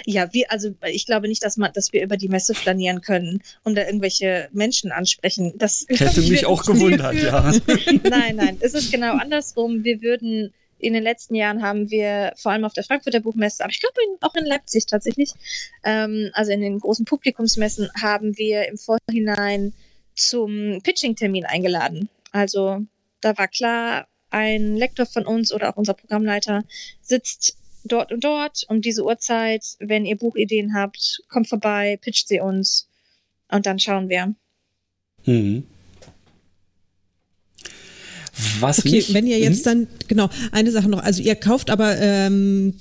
[0.06, 3.42] ja, wir, also ich glaube nicht, dass man, dass wir über die Messe flanieren können
[3.64, 5.54] und da irgendwelche Menschen ansprechen.
[5.58, 7.52] Das hätte mich auch gewundert, ja.
[8.10, 9.84] nein, nein, es ist genau andersrum.
[9.84, 13.72] Wir würden in den letzten Jahren haben wir vor allem auf der Frankfurter Buchmesse, aber
[13.72, 15.32] ich glaube auch in Leipzig tatsächlich,
[15.84, 19.74] ähm, also in den großen Publikumsmessen, haben wir im Vorhinein
[20.16, 22.10] zum Pitching-Termin eingeladen.
[22.32, 22.82] Also
[23.22, 26.64] da war klar, ein Lektor von uns oder auch unser Programmleiter
[27.02, 29.64] sitzt dort und dort um diese Uhrzeit.
[29.80, 32.88] Wenn ihr Buchideen habt, kommt vorbei, pitcht sie uns
[33.50, 34.34] und dann schauen wir.
[35.26, 35.66] Mhm.
[38.60, 39.88] Was okay, mich, wenn ihr jetzt hm?
[39.88, 42.74] dann, genau, eine Sache noch, also ihr kauft aber, ähm,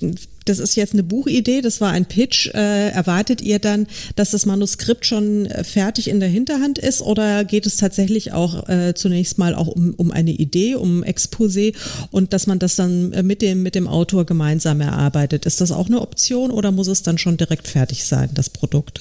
[0.45, 4.45] das ist jetzt eine Buchidee, das war ein Pitch, äh, erwartet ihr dann, dass das
[4.45, 9.37] Manuskript schon äh, fertig in der Hinterhand ist oder geht es tatsächlich auch äh, zunächst
[9.37, 11.73] mal auch um, um eine Idee, um Exposé
[12.11, 15.45] und dass man das dann äh, mit dem, mit dem Autor gemeinsam erarbeitet?
[15.45, 18.99] Ist das auch eine Option oder muss es dann schon direkt fertig sein, das Produkt?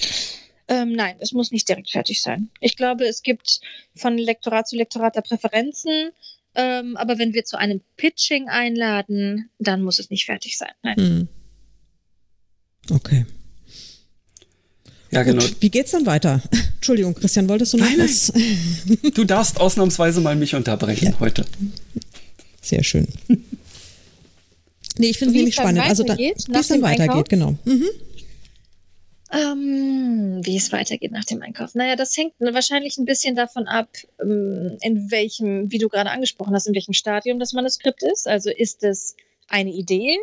[0.68, 2.48] Ähm, nein, es muss nicht direkt fertig sein.
[2.60, 3.60] Ich glaube, es gibt
[3.94, 6.12] von Lektorat zu Lektorat da Präferenzen.
[6.54, 10.72] Ähm, aber wenn wir zu einem Pitching einladen, dann muss es nicht fertig sein.
[10.82, 10.96] Nein.
[10.96, 11.28] Hm.
[12.90, 13.26] Okay.
[15.10, 15.42] Ja, genau.
[15.42, 16.42] Gut, wie geht's dann weiter?
[16.76, 18.32] Entschuldigung, Christian, wolltest du noch nein, was?
[18.34, 18.98] Nein.
[19.14, 21.20] Du darfst ausnahmsweise mal mich unterbrechen ja.
[21.20, 21.44] heute.
[22.60, 23.06] Sehr schön.
[24.98, 25.88] Nee, ich finde es nämlich spannend.
[25.88, 27.56] Also, da, wie es dann weitergeht, genau.
[27.64, 27.88] Mhm.
[29.32, 31.74] Ähm, wie es weitergeht nach dem Einkauf.
[31.74, 33.88] Naja, das hängt wahrscheinlich ein bisschen davon ab,
[34.20, 38.28] ähm, in welchem, wie du gerade angesprochen hast, in welchem Stadium das Manuskript ist.
[38.28, 39.16] Also ist es
[39.48, 40.18] eine Idee?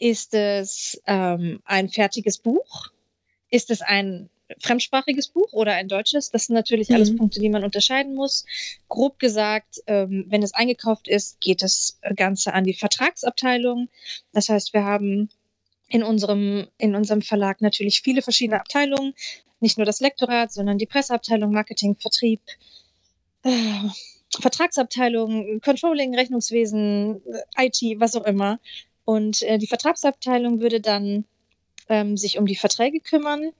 [0.00, 2.88] Ist es ähm, ein fertiges Buch?
[3.48, 6.30] Ist es ein fremdsprachiges Buch oder ein deutsches?
[6.30, 6.96] Das sind natürlich mhm.
[6.96, 8.44] alles Punkte, die man unterscheiden muss.
[8.88, 13.88] Grob gesagt, ähm, wenn es eingekauft ist, geht das Ganze an die Vertragsabteilung.
[14.32, 15.30] Das heißt, wir haben
[15.90, 19.12] in unserem, in unserem Verlag natürlich viele verschiedene Abteilungen.
[19.58, 22.40] Nicht nur das Lektorat, sondern die Presseabteilung, Marketing, Vertrieb,
[23.42, 23.50] äh,
[24.40, 27.20] Vertragsabteilung, Controlling, Rechnungswesen,
[27.56, 28.60] äh, IT, was auch immer.
[29.04, 31.24] Und äh, die Vertragsabteilung würde dann
[31.88, 33.50] ähm, sich um die Verträge kümmern.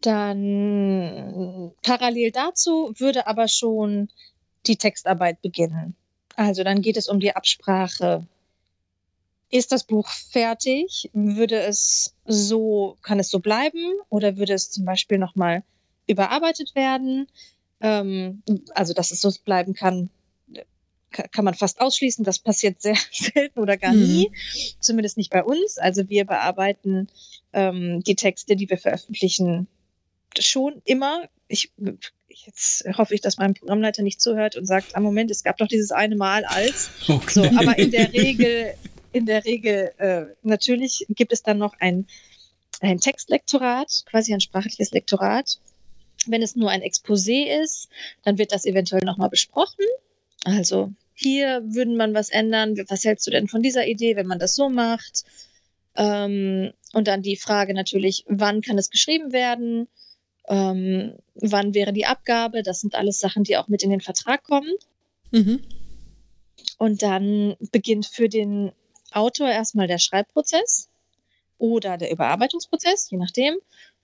[0.00, 4.08] Dann parallel dazu würde aber schon
[4.66, 5.94] die Textarbeit beginnen.
[6.34, 8.26] Also dann geht es um die Absprache
[9.50, 11.10] ist das Buch fertig?
[11.12, 15.62] Würde es so, kann es so bleiben oder würde es zum Beispiel nochmal
[16.06, 17.28] überarbeitet werden?
[17.80, 18.42] Ähm,
[18.74, 20.10] also, dass es so bleiben kann,
[21.10, 22.24] kann man fast ausschließen.
[22.24, 24.28] Das passiert sehr selten oder gar nie.
[24.28, 24.34] Mhm.
[24.80, 25.78] Zumindest nicht bei uns.
[25.78, 27.08] Also wir bearbeiten
[27.52, 29.66] ähm, die Texte, die wir veröffentlichen,
[30.38, 31.28] schon immer.
[31.48, 31.70] Ich,
[32.28, 35.56] jetzt hoffe ich, dass mein Programmleiter nicht zuhört und sagt, am ah, Moment, es gab
[35.58, 36.90] doch dieses eine Mal als.
[37.08, 37.30] Okay.
[37.30, 38.74] So, aber in der Regel
[39.16, 42.06] in der Regel, äh, natürlich gibt es dann noch ein,
[42.80, 45.58] ein Textlektorat, quasi ein sprachliches Lektorat.
[46.26, 47.88] Wenn es nur ein Exposé ist,
[48.24, 49.86] dann wird das eventuell nochmal besprochen.
[50.44, 52.76] Also hier würden man was ändern.
[52.88, 55.24] Was hältst du denn von dieser Idee, wenn man das so macht?
[55.96, 59.88] Ähm, und dann die Frage natürlich, wann kann es geschrieben werden?
[60.46, 62.62] Ähm, wann wäre die Abgabe?
[62.62, 64.74] Das sind alles Sachen, die auch mit in den Vertrag kommen.
[65.30, 65.62] Mhm.
[66.76, 68.72] Und dann beginnt für den
[69.12, 70.88] Autor erstmal der Schreibprozess
[71.58, 73.56] oder der Überarbeitungsprozess, je nachdem.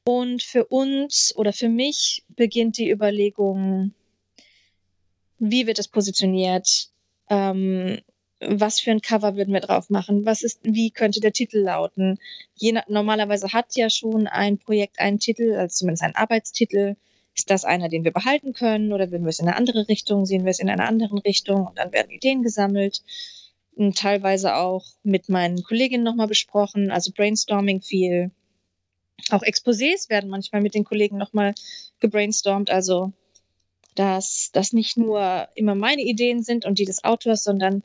[0.05, 3.95] Und für uns oder für mich beginnt die Überlegung,
[5.39, 6.89] wie wird es positioniert?
[7.29, 8.01] Ähm,
[8.45, 10.27] was für ein Cover würden wir drauf machen?
[10.27, 12.19] Was ist, wie könnte der Titel lauten?
[12.57, 16.97] Je, normalerweise hat ja schon ein Projekt einen Titel, also zumindest einen Arbeitstitel.
[17.35, 20.27] Ist das einer, den wir behalten können oder würden wir es in eine andere Richtung,
[20.27, 23.03] sehen wir es in einer anderen Richtung und dann werden Ideen gesammelt.
[23.75, 28.31] Und teilweise auch mit meinen Kolleginnen nochmal besprochen, also Brainstorming viel.
[29.31, 31.55] Auch Exposés werden manchmal mit den Kollegen nochmal
[32.01, 33.13] gebrainstormt, also
[33.95, 37.83] dass das nicht nur immer meine Ideen sind und die des Autors, sondern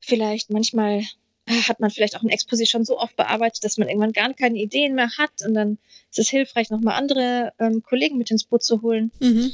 [0.00, 1.02] vielleicht manchmal
[1.46, 4.58] hat man vielleicht auch ein Exposé schon so oft bearbeitet, dass man irgendwann gar keine
[4.58, 5.78] Ideen mehr hat und dann
[6.10, 9.10] ist es hilfreich, nochmal andere ähm, Kollegen mit ins Boot zu holen.
[9.20, 9.52] Mhm.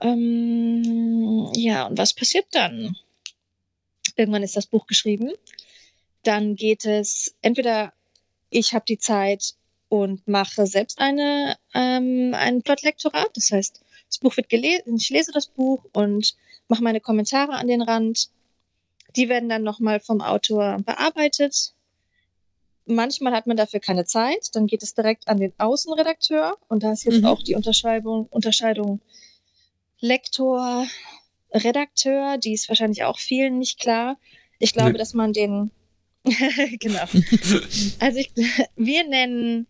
[0.00, 2.96] Ähm, ja, und was passiert dann?
[4.16, 5.32] Irgendwann ist das Buch geschrieben.
[6.22, 7.92] Dann geht es entweder
[8.50, 9.54] ich habe die Zeit
[9.88, 13.30] und mache selbst eine, ähm, ein Plotlektorat.
[13.34, 16.34] Das heißt, das Buch wird gelesen, ich lese das Buch und
[16.68, 18.30] mache meine Kommentare an den Rand
[19.16, 21.72] die werden dann nochmal vom Autor bearbeitet.
[22.84, 26.92] Manchmal hat man dafür keine Zeit, dann geht es direkt an den Außenredakteur und da
[26.92, 27.26] ist jetzt mhm.
[27.26, 29.00] auch die Unterscheidung, Unterscheidung
[29.98, 30.86] Lektor,
[31.64, 34.18] Redakteur, die ist wahrscheinlich auch vielen nicht klar.
[34.58, 34.98] Ich glaube, nee.
[34.98, 35.70] dass man den
[36.80, 37.04] genau.
[38.00, 38.32] also ich,
[38.76, 39.66] wir nennen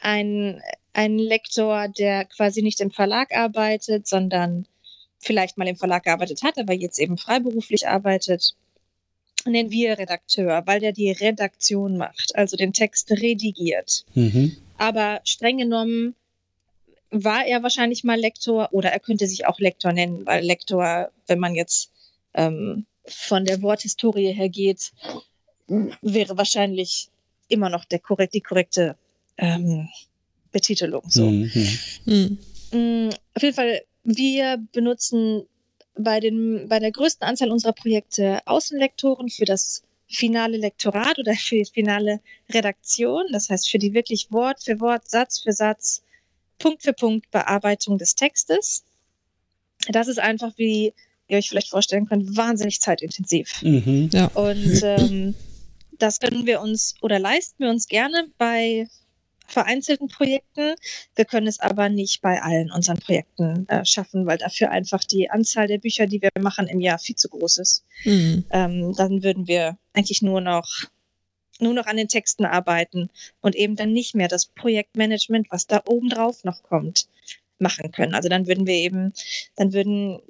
[0.00, 0.60] einen,
[0.92, 4.66] einen Lektor, der quasi nicht im Verlag arbeitet, sondern
[5.18, 8.54] vielleicht mal im Verlag gearbeitet hat, aber jetzt eben freiberuflich arbeitet
[9.46, 14.04] nennen wir Redakteur, weil der die Redaktion macht, also den Text redigiert.
[14.14, 14.56] Mhm.
[14.78, 16.14] Aber streng genommen
[17.10, 21.38] war er wahrscheinlich mal Lektor oder er könnte sich auch Lektor nennen, weil Lektor, wenn
[21.38, 21.90] man jetzt
[22.34, 24.92] ähm, von der Worthistorie her geht,
[26.02, 27.08] wäre wahrscheinlich
[27.48, 28.96] immer noch der korrekt, die korrekte
[29.38, 29.88] ähm,
[30.52, 31.02] Betitelung.
[31.08, 31.30] So.
[31.30, 32.38] Mhm.
[32.72, 33.10] Mhm.
[33.34, 35.46] Auf jeden Fall, wir benutzen
[35.96, 41.56] bei, den, bei der größten Anzahl unserer Projekte Außenlektoren für das finale Lektorat oder für
[41.56, 43.24] die finale Redaktion.
[43.32, 46.02] Das heißt, für die wirklich Wort für Wort, Satz für Satz,
[46.58, 48.84] Punkt für Punkt Bearbeitung des Textes.
[49.88, 50.92] Das ist einfach, wie
[51.28, 53.62] ihr euch vielleicht vorstellen könnt, wahnsinnig zeitintensiv.
[53.62, 54.10] Mhm.
[54.12, 54.26] Ja.
[54.34, 55.34] Und ähm,
[55.98, 58.88] das können wir uns oder leisten wir uns gerne bei
[59.46, 60.74] vereinzelten Projekten.
[61.14, 65.30] Wir können es aber nicht bei allen unseren Projekten äh, schaffen, weil dafür einfach die
[65.30, 67.84] Anzahl der Bücher, die wir machen im Jahr, viel zu groß ist.
[68.04, 68.44] Mhm.
[68.50, 70.68] Ähm, dann würden wir eigentlich nur noch
[71.60, 75.82] nur noch an den Texten arbeiten und eben dann nicht mehr das Projektmanagement, was da
[75.86, 77.08] oben drauf noch kommt
[77.58, 78.14] machen können.
[78.14, 79.12] Also dann würden wir eben,
[79.56, 80.20] dann würden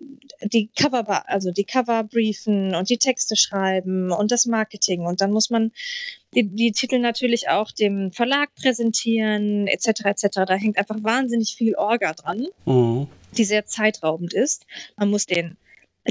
[0.42, 5.32] die Cover, also die Cover briefen und die Texte schreiben und das Marketing und dann
[5.32, 5.72] muss man
[6.34, 10.04] die, die Titel natürlich auch dem Verlag präsentieren etc.
[10.04, 10.28] etc.
[10.46, 13.08] Da hängt einfach wahnsinnig viel Orga dran, mhm.
[13.36, 14.66] die sehr zeitraubend ist.
[14.96, 15.56] Man muss den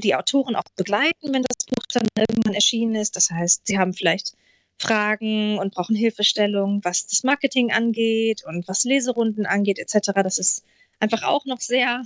[0.03, 3.15] die Autoren auch begleiten, wenn das Buch dann irgendwann erschienen ist.
[3.15, 4.33] Das heißt, sie haben vielleicht
[4.77, 10.11] Fragen und brauchen Hilfestellung, was das Marketing angeht und was Leserunden angeht, etc.
[10.15, 10.63] Das ist
[10.99, 12.03] einfach auch noch sehr,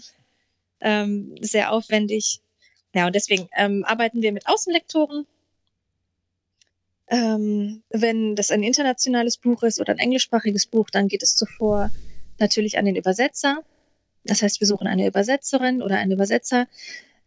[0.81, 2.41] ähm, sehr aufwendig.
[2.93, 5.25] Ja, und deswegen ähm, arbeiten wir mit Außenlektoren.
[7.07, 11.89] Ähm, wenn das ein internationales Buch ist oder ein englischsprachiges Buch, dann geht es zuvor
[12.37, 13.63] natürlich an den Übersetzer.
[14.25, 16.67] Das heißt, wir suchen eine Übersetzerin oder einen Übersetzer.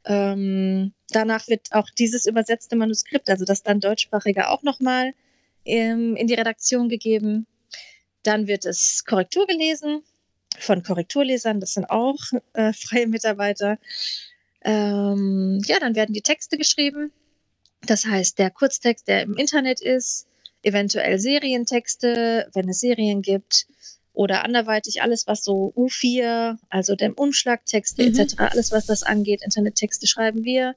[0.05, 5.14] Ähm, danach wird auch dieses übersetzte Manuskript, also das dann deutschsprachige, auch nochmal
[5.64, 7.46] ähm, in die Redaktion gegeben.
[8.22, 10.03] Dann wird es Korrektur gelesen
[10.59, 12.18] von Korrekturlesern, das sind auch
[12.53, 13.79] äh, freie Mitarbeiter.
[14.64, 17.12] Ähm, ja, dann werden die Texte geschrieben.
[17.87, 20.27] Das heißt, der Kurztext, der im Internet ist,
[20.62, 23.66] eventuell Serientexte, wenn es Serien gibt,
[24.14, 28.18] oder anderweitig alles, was so U4, also dem Umschlagtexte mhm.
[28.18, 30.75] etc., alles, was das angeht, Internettexte schreiben wir,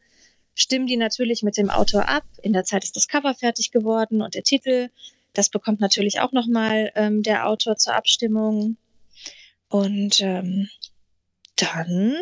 [0.56, 2.24] stimmen die natürlich mit dem Autor ab.
[2.42, 4.90] In der Zeit ist das Cover fertig geworden und der Titel.
[5.34, 8.78] Das bekommt natürlich auch nochmal ähm, der Autor zur Abstimmung.
[9.70, 10.70] Und ähm,
[11.58, 12.16] dann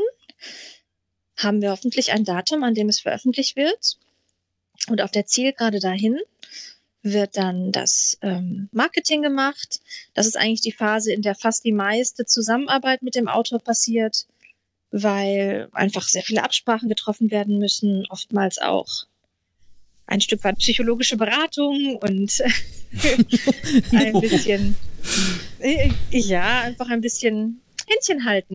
[1.37, 3.97] haben wir hoffentlich ein Datum, an dem es veröffentlicht wird.
[4.89, 6.19] Und auf der Zielgerade dahin
[7.03, 9.81] wird dann das ähm, Marketing gemacht.
[10.13, 14.25] Das ist eigentlich die Phase, in der fast die meiste Zusammenarbeit mit dem Autor passiert,
[14.93, 18.87] weil einfach sehr viele Absprachen getroffen werden müssen, oftmals auch
[20.05, 22.31] ein Stück weit psychologische Beratung und
[23.91, 24.75] ein bisschen,
[25.59, 28.53] äh, ja, einfach ein bisschen Händchen halten.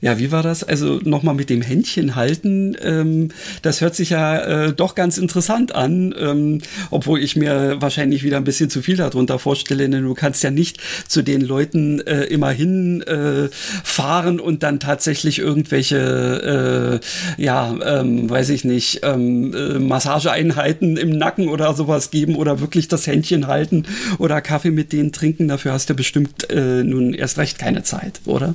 [0.00, 0.62] Ja, wie war das?
[0.62, 2.76] Also nochmal mit dem Händchen halten.
[2.80, 3.30] Ähm,
[3.62, 6.60] das hört sich ja äh, doch ganz interessant an, ähm,
[6.92, 10.52] obwohl ich mir wahrscheinlich wieder ein bisschen zu viel darunter vorstelle, denn du kannst ja
[10.52, 13.48] nicht zu den Leuten äh, immerhin äh,
[13.82, 17.00] fahren und dann tatsächlich irgendwelche,
[17.36, 22.60] äh, ja, ähm, weiß ich nicht, ähm, äh, Massageeinheiten im Nacken oder sowas geben oder
[22.60, 23.84] wirklich das Händchen halten
[24.18, 25.48] oder Kaffee mit denen trinken.
[25.48, 28.54] Dafür hast du bestimmt nun erst recht keine Zeit, oder?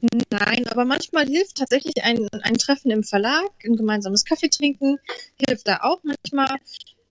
[0.00, 4.98] Nein, aber manchmal hilft tatsächlich ein, ein Treffen im Verlag, ein gemeinsames Kaffee trinken,
[5.46, 6.56] hilft da auch manchmal.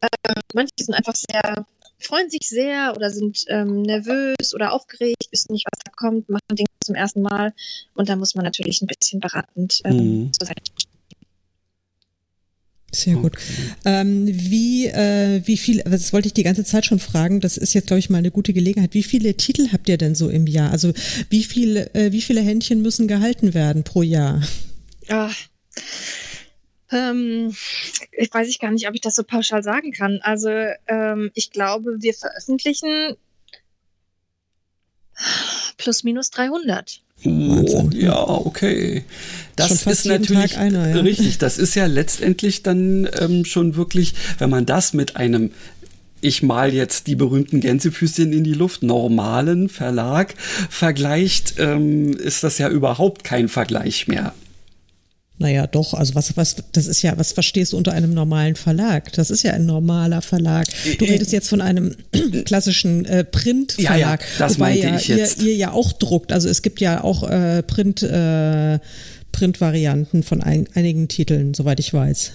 [0.01, 1.65] Äh, manche sind einfach sehr,
[1.99, 6.55] freuen sich sehr oder sind ähm, nervös oder aufgeregt, wissen nicht, was da kommt, machen
[6.55, 7.53] Dinge zum ersten Mal
[7.95, 10.33] und da muss man natürlich ein bisschen beratend ähm, mhm.
[10.33, 10.86] zur Seite stehen.
[12.93, 13.33] Sehr gut.
[13.83, 17.73] Ähm, wie, äh, wie viel, das wollte ich die ganze Zeit schon fragen, das ist
[17.73, 18.93] jetzt, glaube ich, mal eine gute Gelegenheit.
[18.93, 20.71] Wie viele Titel habt ihr denn so im Jahr?
[20.71, 20.93] Also
[21.29, 24.41] wie, viel, äh, wie viele Händchen müssen gehalten werden pro Jahr?
[25.07, 25.29] Ja.
[26.91, 27.53] Ähm,
[28.13, 30.19] ich weiß ich gar nicht, ob ich das so pauschal sagen kann.
[30.21, 30.49] Also
[30.87, 33.17] ähm, ich glaube, wir veröffentlichen
[35.77, 37.01] plus minus 300.
[37.25, 39.03] Oh, ja, okay.
[39.55, 41.01] Das ist natürlich einer, ja.
[41.01, 41.39] richtig.
[41.39, 45.51] Das ist ja letztendlich dann ähm, schon wirklich, wenn man das mit einem
[46.19, 50.33] ich mal jetzt die berühmten Gänsefüßchen in die Luft, normalen Verlag
[50.69, 54.33] vergleicht, ähm, ist das ja überhaupt kein Vergleich mehr.
[55.39, 59.13] Naja, doch, also was, was, das ist ja, was verstehst du unter einem normalen Verlag?
[59.13, 60.65] Das ist ja ein normaler Verlag.
[60.97, 61.95] Du äh, redest jetzt von einem
[62.45, 63.99] klassischen äh, Printverlag.
[63.99, 65.41] Ja, ja, das wobei meinte ja, ich jetzt.
[65.41, 66.33] Ihr, ihr ja auch druckt.
[66.33, 68.79] Also es gibt ja auch äh, Print, äh,
[69.31, 72.31] Print-Varianten von ein, einigen Titeln, soweit ich weiß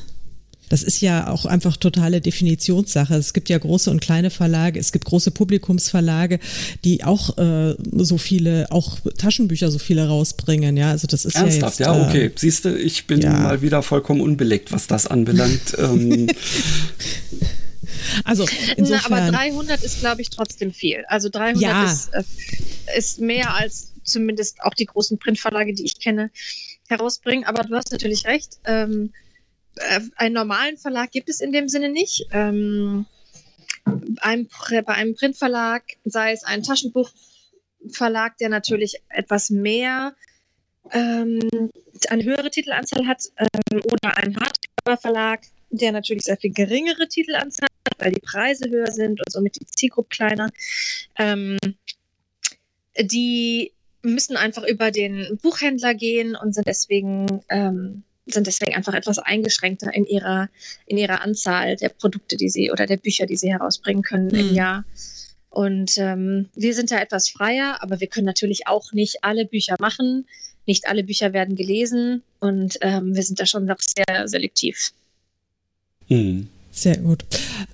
[0.72, 3.14] das ist ja auch einfach totale Definitionssache.
[3.14, 6.38] Es gibt ja große und kleine Verlage, es gibt große Publikumsverlage,
[6.82, 10.78] die auch äh, so viele, auch Taschenbücher so viele rausbringen.
[10.78, 12.26] Ja, also das ist Ernsthaft, ja, jetzt, ja okay.
[12.28, 13.34] Äh, Siehst du, ich bin ja.
[13.34, 15.74] mal wieder vollkommen unbeleckt, was das anbelangt.
[15.78, 16.28] ähm.
[18.24, 18.46] Also
[18.78, 21.04] insofern, Na, aber 300 ist, glaube ich, trotzdem viel.
[21.06, 21.84] Also 300 ja.
[21.84, 22.22] ist, äh,
[22.96, 26.30] ist mehr als zumindest auch die großen Printverlage, die ich kenne,
[26.88, 27.44] herausbringen.
[27.44, 28.58] Aber du hast natürlich recht.
[28.64, 29.12] Ähm,
[29.76, 32.26] äh, einen normalen Verlag gibt es in dem Sinne nicht.
[32.32, 33.06] Ähm,
[34.20, 40.14] ein, bei einem Printverlag, sei es ein Taschenbuchverlag, der natürlich etwas mehr,
[40.90, 41.40] ähm,
[42.08, 47.98] eine höhere Titelanzahl hat, ähm, oder ein Hardcover-Verlag, der natürlich sehr viel geringere Titelanzahl hat,
[47.98, 50.50] weil die Preise höher sind und somit die Zielgruppe kleiner.
[51.18, 51.58] Ähm,
[53.00, 59.18] die müssen einfach über den Buchhändler gehen und sind deswegen ähm, sind deswegen einfach etwas
[59.18, 60.48] eingeschränkter in ihrer,
[60.86, 64.38] in ihrer Anzahl der Produkte, die sie oder der Bücher, die sie herausbringen können mhm.
[64.38, 64.84] im Jahr.
[65.50, 69.76] Und ähm, wir sind da etwas freier, aber wir können natürlich auch nicht alle Bücher
[69.78, 70.26] machen.
[70.64, 74.92] Nicht alle Bücher werden gelesen und ähm, wir sind da schon noch sehr selektiv.
[76.08, 76.48] Mhm.
[76.74, 77.24] Sehr gut.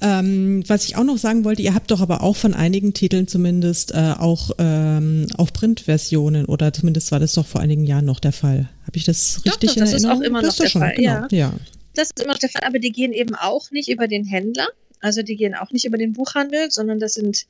[0.01, 3.29] Ähm, was ich auch noch sagen wollte, ihr habt doch aber auch von einigen Titeln
[3.29, 8.19] zumindest äh, auch, ähm, auch Printversionen oder zumindest war das doch vor einigen Jahren noch
[8.19, 8.69] der Fall.
[8.87, 10.23] Habe ich das richtig doch, doch, das in Erinnerung?
[10.23, 11.11] Ist auch immer noch der schon, Fall, genau.
[11.11, 11.29] ja.
[11.31, 11.55] ja.
[11.95, 14.67] Das ist immer noch der Fall, aber die gehen eben auch nicht über den Händler,
[15.01, 17.47] also die gehen auch nicht über den Buchhandel, sondern das sind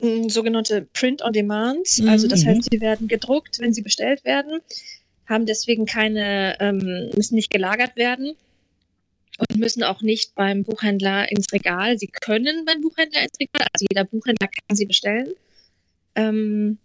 [0.00, 1.88] mh, hm, sogenannte Print-on-Demand.
[2.00, 2.08] Mhm.
[2.08, 4.60] Also das heißt, die werden gedruckt, wenn sie bestellt werden,
[5.26, 8.34] haben deswegen keine, ähm, müssen nicht gelagert werden
[9.38, 11.98] und müssen auch nicht beim Buchhändler ins Regal.
[11.98, 15.34] Sie können beim Buchhändler ins Regal, also jeder Buchhändler kann sie bestellen.
[16.14, 16.78] Ähm,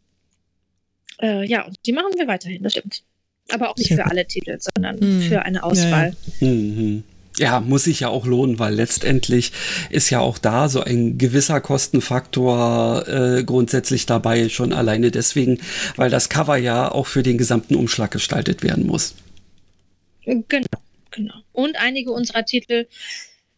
[1.21, 3.03] äh, ja, und die machen wir weiterhin, das stimmt.
[3.51, 5.21] Aber auch nicht für alle Titel, sondern hm.
[5.21, 6.15] für eine Auswahl.
[6.39, 6.53] Ja, ja.
[6.53, 7.03] Mhm.
[7.37, 9.51] ja, muss sich ja auch lohnen, weil letztendlich
[9.89, 15.59] ist ja auch da so ein gewisser Kostenfaktor äh, grundsätzlich dabei, schon alleine deswegen,
[15.95, 19.15] weil das Cover ja auch für den gesamten Umschlag gestaltet werden muss.
[20.25, 20.67] Genau.
[21.11, 21.35] Genau.
[21.51, 22.87] Und einige unserer Titel,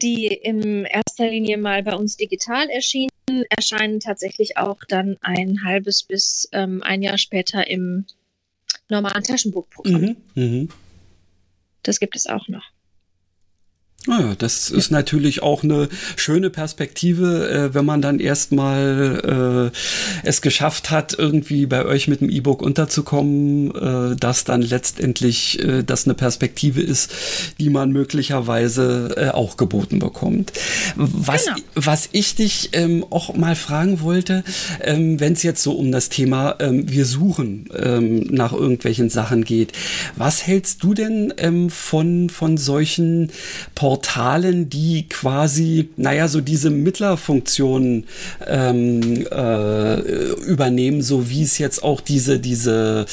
[0.01, 3.09] die in erster Linie mal bei uns digital erschienen,
[3.49, 8.05] erscheinen tatsächlich auch dann ein halbes bis ähm, ein Jahr später im
[8.89, 10.17] normalen Taschenbuchprogramm.
[10.35, 10.67] Mhm, mh.
[11.83, 12.71] Das gibt es auch noch.
[14.07, 19.71] Naja, das ist natürlich auch eine schöne Perspektive, äh, wenn man dann erstmal
[20.23, 25.63] äh, es geschafft hat, irgendwie bei euch mit dem E-Book unterzukommen, äh, dass dann letztendlich
[25.63, 27.11] äh, das eine Perspektive ist,
[27.59, 30.51] die man möglicherweise äh, auch geboten bekommt.
[30.95, 31.57] Was, genau.
[31.75, 34.43] was ich dich ähm, auch mal fragen wollte,
[34.81, 39.43] ähm, wenn es jetzt so um das Thema ähm, wir suchen ähm, nach irgendwelchen Sachen
[39.43, 39.73] geht,
[40.15, 43.29] was hältst du denn ähm, von, von solchen
[43.75, 43.90] Portalen?
[43.91, 48.05] Portalen, die quasi, naja, so diese Mittlerfunktionen
[48.47, 49.99] ähm, äh,
[50.45, 53.05] übernehmen, so wie es jetzt auch diese, diese,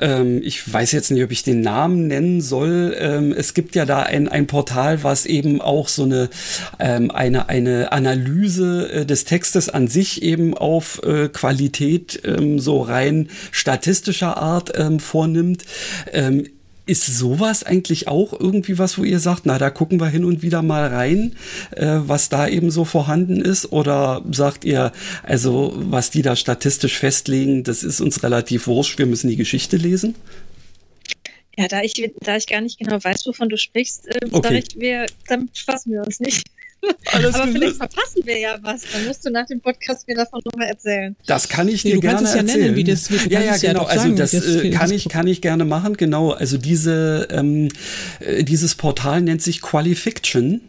[0.00, 2.96] ähm, ich weiß jetzt nicht, ob ich den Namen nennen soll.
[2.96, 6.30] Ähm, es gibt ja da ein, ein Portal, was eben auch so eine,
[6.78, 12.80] ähm, eine, eine Analyse äh, des Textes an sich eben auf äh, Qualität ähm, so
[12.80, 15.64] rein statistischer Art ähm, vornimmt.
[16.86, 20.42] Ist sowas eigentlich auch irgendwie was, wo ihr sagt, na, da gucken wir hin und
[20.42, 21.34] wieder mal rein,
[21.72, 23.72] äh, was da eben so vorhanden ist?
[23.72, 24.92] Oder sagt ihr,
[25.24, 29.76] also was die da statistisch festlegen, das ist uns relativ wurscht, wir müssen die Geschichte
[29.76, 30.14] lesen?
[31.58, 34.42] Ja, da ich, da ich gar nicht genau weiß, wovon du sprichst, äh, okay.
[34.42, 36.46] sage ich, wir, dann fassen wir uns nicht.
[37.12, 38.82] Alles Aber vielleicht verpassen wir ja was.
[38.92, 41.16] Dann musst du nach dem Podcast mir davon nochmal erzählen.
[41.26, 42.48] Das kann ich dir nee, gerne erzählen.
[42.48, 43.82] Ja, nennen, wie das, wie ja, ja, genau.
[43.82, 45.96] Ja also das, das äh, kann ich, kann ich gerne machen.
[45.96, 46.32] Genau.
[46.32, 47.68] Also diese, ähm,
[48.20, 50.62] äh, dieses Portal nennt sich Qualifiction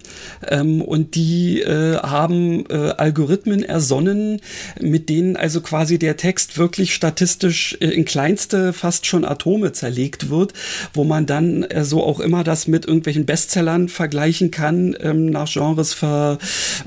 [0.49, 4.41] ähm, und die äh, haben äh, Algorithmen ersonnen,
[4.80, 10.30] mit denen also quasi der Text wirklich statistisch äh, in kleinste, fast schon Atome zerlegt
[10.30, 10.53] wird,
[10.93, 15.51] wo man dann äh, so auch immer das mit irgendwelchen Bestsellern vergleichen kann ähm, nach
[15.51, 16.06] Genres ver,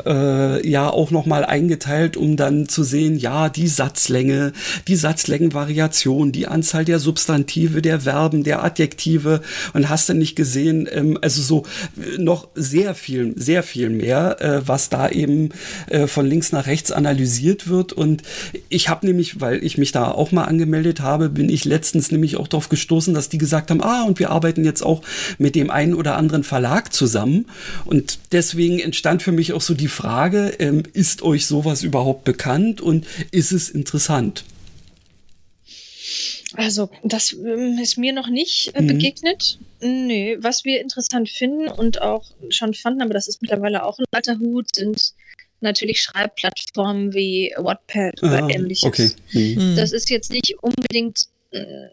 [0.06, 4.52] äh, ja auch nochmal eingeteilt, um dann zu sehen, ja, die Satzlänge,
[4.88, 9.40] die Satzlängenvariation, die Anzahl der Substantive, der Verben, der Adjektive.
[9.74, 11.64] Und hast du nicht gesehen, ähm, also so
[11.96, 15.50] äh, noch sehr viel, sehr viel mehr, äh, was da eben
[15.88, 17.92] äh, von links nach rechts analysiert wird.
[17.92, 18.22] Und
[18.68, 22.36] ich habe nämlich, weil ich mich da auch mal angemeldet habe, bin ich letztens nämlich
[22.36, 25.02] auch darauf gestoßen, dass die gesagt haben, ah, und wir arbeiten jetzt auch
[25.38, 27.46] mit dem einen oder anderen Verlag zusammen.
[27.84, 32.22] Und deswegen entsteht entstand für mich auch so die Frage, ähm, ist euch sowas überhaupt
[32.22, 34.44] bekannt und ist es interessant?
[36.54, 38.86] Also, das ähm, ist mir noch nicht äh, mhm.
[38.86, 39.58] begegnet.
[39.80, 44.04] Nö, was wir interessant finden und auch schon fanden, aber das ist mittlerweile auch ein
[44.12, 45.14] alter Hut, sind
[45.60, 48.84] natürlich Schreibplattformen wie Wattpad oder ah, ähnliches.
[48.84, 49.10] Okay.
[49.32, 49.74] Mhm.
[49.76, 51.88] Das ist jetzt nicht unbedingt äh,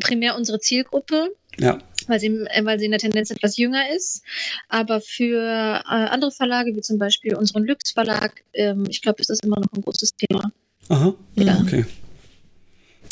[0.00, 1.30] primär unsere Zielgruppe.
[1.58, 1.78] Ja
[2.08, 4.22] weil sie, äh, weil sie in der Tendenz etwas jünger ist.
[4.68, 9.30] Aber für äh, andere Verlage, wie zum Beispiel unseren Lux Verlag, ähm, ich glaube, ist
[9.30, 10.52] das immer noch ein großes Thema.
[10.88, 11.60] Aha, ja.
[11.60, 11.84] okay.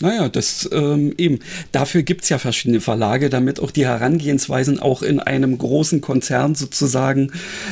[0.01, 1.39] Naja, das ähm, eben.
[1.71, 7.31] Dafür gibt's ja verschiedene Verlage, damit auch die Herangehensweisen auch in einem großen Konzern sozusagen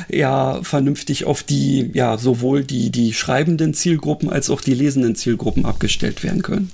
[0.08, 5.66] ja vernünftig auf die, ja, sowohl die, die schreibenden Zielgruppen als auch die lesenden Zielgruppen
[5.66, 6.70] abgestellt werden können.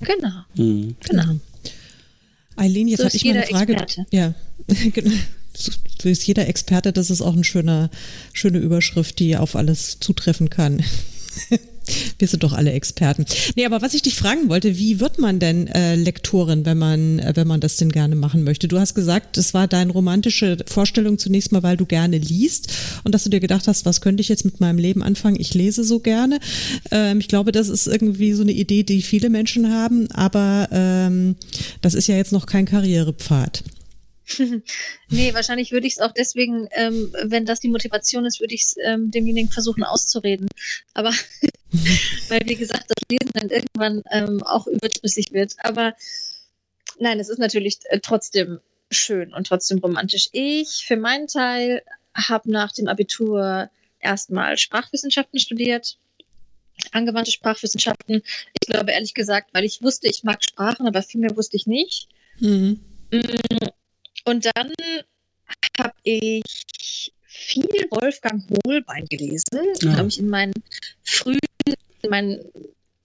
[0.00, 0.44] Genau.
[0.54, 0.94] Mhm.
[1.08, 1.40] Genau.
[2.56, 3.72] Eileen, jetzt so habe ich mal eine Frage.
[3.74, 4.06] Experte.
[4.10, 4.34] Ja,
[4.92, 5.10] genau.
[5.54, 7.90] So ist jeder Experte, das ist auch eine schöne,
[8.32, 10.82] schöne Überschrift, die auf alles zutreffen kann.
[12.18, 13.26] Wir sind doch alle Experten.
[13.56, 17.18] Nee, aber was ich dich fragen wollte, wie wird man denn äh, Lektorin, wenn man,
[17.18, 18.68] äh, wenn man das denn gerne machen möchte?
[18.68, 22.72] Du hast gesagt, das war deine romantische Vorstellung zunächst mal, weil du gerne liest
[23.04, 25.40] und dass du dir gedacht hast, was könnte ich jetzt mit meinem Leben anfangen?
[25.40, 26.38] Ich lese so gerne.
[26.90, 31.36] Ähm, ich glaube, das ist irgendwie so eine Idee, die viele Menschen haben, aber ähm,
[31.80, 33.64] das ist ja jetzt noch kein Karrierepfad.
[35.08, 38.62] nee, wahrscheinlich würde ich es auch deswegen, ähm, wenn das die Motivation ist, würde ich
[38.62, 40.48] es ähm, demjenigen versuchen auszureden.
[40.94, 41.10] Aber
[42.28, 45.54] weil, wie gesagt, das Lesen dann irgendwann ähm, auch überdrüssig wird.
[45.58, 45.94] Aber
[46.98, 48.60] nein, es ist natürlich äh, trotzdem
[48.90, 50.28] schön und trotzdem romantisch.
[50.32, 51.82] Ich für meinen Teil
[52.14, 53.70] habe nach dem Abitur
[54.00, 55.96] erstmal Sprachwissenschaften studiert,
[56.92, 58.22] angewandte Sprachwissenschaften.
[58.60, 61.66] Ich glaube ehrlich gesagt, weil ich wusste, ich mag Sprachen, aber viel mehr wusste ich
[61.66, 62.08] nicht.
[62.40, 62.80] Mhm.
[64.24, 64.72] Und dann
[65.78, 69.96] habe ich viel Wolfgang Hohlbein gelesen, ja.
[69.96, 70.54] habe ich in meinen
[71.02, 71.38] frühen,
[72.02, 72.44] in meinen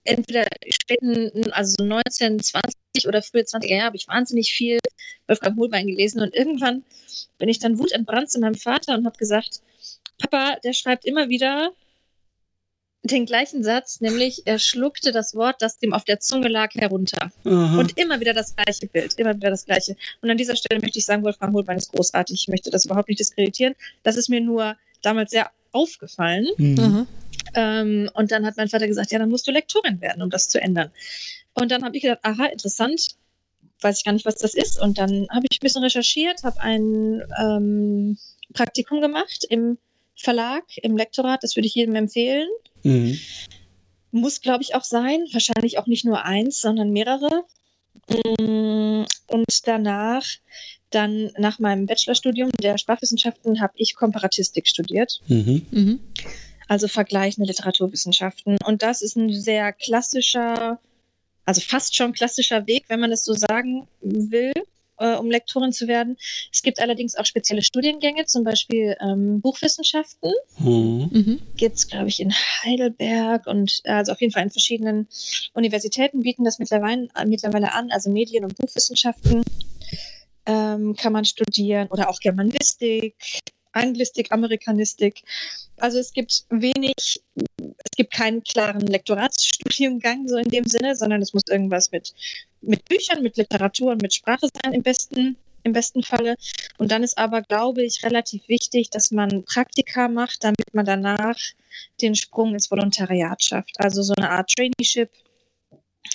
[0.04, 4.78] entweder späten, also 19, 20 oder frühe 20er Jahre habe ich wahnsinnig viel
[5.26, 6.84] Wolfgang Hohlbein gelesen und irgendwann
[7.38, 9.60] bin ich dann wutentbrannt zu meinem Vater und habe gesagt,
[10.18, 11.72] Papa, der schreibt immer wieder
[13.02, 17.30] den gleichen Satz, nämlich er schluckte das Wort, das dem auf der Zunge lag, herunter.
[17.44, 17.78] Aha.
[17.78, 19.96] Und immer wieder das gleiche Bild, immer wieder das gleiche.
[20.20, 22.40] Und an dieser Stelle möchte ich sagen, Wolfgang Holbein ist großartig.
[22.42, 23.74] Ich möchte das überhaupt nicht diskreditieren.
[24.02, 26.48] Das ist mir nur damals sehr aufgefallen.
[26.56, 27.06] Mhm.
[27.54, 30.48] Ähm, und dann hat mein Vater gesagt, ja, dann musst du Lektorin werden, um das
[30.48, 30.90] zu ändern.
[31.54, 33.14] Und dann habe ich gedacht, aha, interessant,
[33.80, 34.80] weiß ich gar nicht, was das ist.
[34.80, 38.18] Und dann habe ich ein bisschen recherchiert, habe ein ähm,
[38.52, 39.78] Praktikum gemacht im
[40.16, 41.42] Verlag, im Lektorat.
[41.42, 42.48] Das würde ich jedem empfehlen.
[42.82, 43.18] Mhm.
[44.10, 45.24] Muss, glaube ich, auch sein.
[45.32, 47.44] Wahrscheinlich auch nicht nur eins, sondern mehrere.
[48.08, 50.24] Mm, und danach,
[50.90, 55.20] dann nach meinem Bachelorstudium der Sprachwissenschaften, habe ich Komparatistik studiert.
[55.28, 55.66] Mhm.
[55.70, 56.00] Mhm.
[56.68, 58.56] Also vergleichende Literaturwissenschaften.
[58.64, 60.78] Und das ist ein sehr klassischer,
[61.44, 64.52] also fast schon klassischer Weg, wenn man es so sagen will.
[64.98, 66.16] Äh, um Lektorin zu werden.
[66.52, 70.32] Es gibt allerdings auch spezielle Studiengänge, zum Beispiel ähm, Buchwissenschaften.
[70.56, 71.08] Hm.
[71.10, 71.40] Mhm.
[71.56, 75.08] Gibt es, glaube ich, in Heidelberg und äh, also auf jeden Fall in verschiedenen
[75.54, 79.42] Universitäten bieten das mittlerweile, äh, mittlerweile an, also Medien- und Buchwissenschaften
[80.46, 83.14] ähm, kann man studieren oder auch Germanistik,
[83.72, 85.22] Anglistik, Amerikanistik.
[85.78, 91.32] Also es gibt wenig, es gibt keinen klaren Lektoratsstudiengang so in dem Sinne, sondern es
[91.34, 92.14] muss irgendwas mit,
[92.60, 96.36] mit Büchern, mit Literatur und mit Sprache sein im besten, im besten Falle.
[96.78, 101.36] Und dann ist aber, glaube ich, relativ wichtig, dass man Praktika macht, damit man danach
[102.00, 103.78] den Sprung ins Volontariat schafft.
[103.78, 105.10] Also so eine Art Traineeship,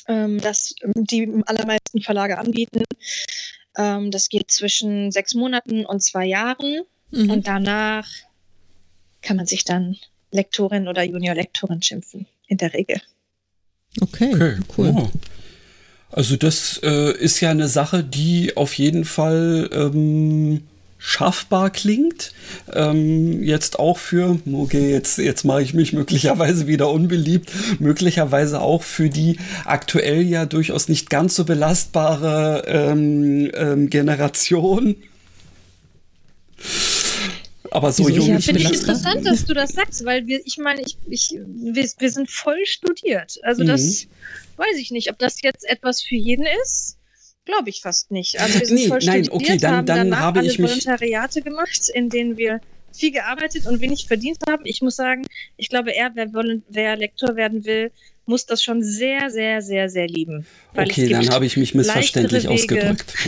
[0.08, 2.84] ähm, das die allermeisten Verlage anbieten.
[3.78, 6.82] Ähm, das geht zwischen sechs Monaten und zwei Jahren.
[7.14, 7.30] Mhm.
[7.30, 8.08] Und danach
[9.22, 9.98] kann man sich dann
[10.32, 13.02] Lektorin oder Junior-Lektorin schimpfen, in der Regel.
[14.02, 14.94] Okay, Okay, cool.
[14.96, 15.10] Oh.
[16.10, 20.62] Also das äh, ist ja eine Sache, die auf jeden Fall ähm,
[21.00, 22.34] schaffbar klingt.
[22.72, 28.84] Ähm, jetzt auch für, okay, jetzt, jetzt mache ich mich möglicherweise wieder unbeliebt, möglicherweise auch
[28.84, 34.96] für die aktuell ja durchaus nicht ganz so belastbare ähm, ähm, Generation.
[37.74, 38.18] Aber so Wieso?
[38.18, 40.96] jung Ja, ich Finde ich interessant, dass du das sagst, weil wir, ich meine, ich,
[41.10, 43.40] ich, wir, wir sind voll studiert.
[43.42, 44.06] Also das
[44.58, 46.98] weiß ich nicht, ob das jetzt etwas für jeden ist.
[47.46, 48.40] Glaube ich fast nicht.
[48.40, 50.60] Also wir sind Nee, voll nein, studiert, okay, dann- haben dann danach habe alle ich
[50.60, 52.62] mich- Volontariate gemacht, in denen wir
[52.96, 54.66] viel gearbeitet und wenig verdient haben.
[54.66, 55.26] Ich muss sagen,
[55.58, 56.30] ich glaube, er, wer,
[56.70, 57.92] wer Lektor werden will,
[58.28, 60.46] muss das schon sehr, sehr, sehr, sehr lieben.
[60.76, 63.14] Okay, dann habe ich mich missverständlich ausgedrückt.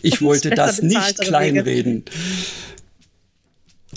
[0.00, 2.02] Ich wollte das nicht bezahltere Wege.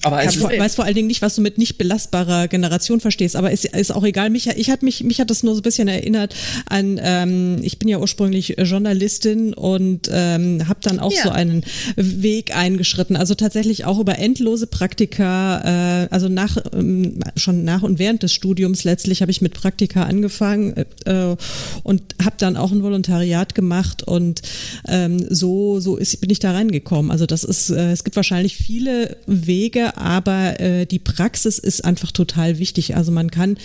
[0.04, 3.36] Aber Ich hab- weiß vor allen Dingen nicht, was du mit nicht belastbarer Generation verstehst,
[3.36, 4.30] aber ist, ist auch egal.
[4.30, 6.36] Mich, ich hat mich, mich hat das nur so ein bisschen erinnert
[6.68, 11.24] an, ähm, ich bin ja ursprünglich Journalistin und ähm, habe dann auch Ja.
[11.24, 11.64] so einen
[11.95, 13.16] Weg eingeschritten.
[13.16, 18.34] Also tatsächlich auch über endlose Praktika, äh, also nach ähm, schon nach und während des
[18.34, 20.74] Studiums letztlich habe ich mit Praktika angefangen
[21.06, 21.36] äh,
[21.84, 24.41] und habe dann auch ein Volontariat gemacht und
[24.88, 27.12] ähm, so so ist bin ich da reingekommen.
[27.12, 32.12] Also das ist äh, es gibt wahrscheinlich viele Wege, aber äh, die Praxis ist einfach
[32.12, 32.96] total wichtig.
[32.96, 33.58] Also man kann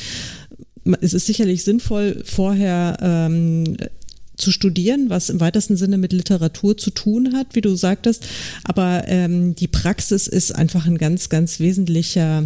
[1.01, 3.77] es ist sicherlich sinnvoll vorher ähm,
[4.37, 8.27] zu studieren, was im weitesten Sinne mit Literatur zu tun hat, wie du sagtest.
[8.65, 12.45] Aber ähm, die Praxis ist einfach ein ganz, ganz wesentlicher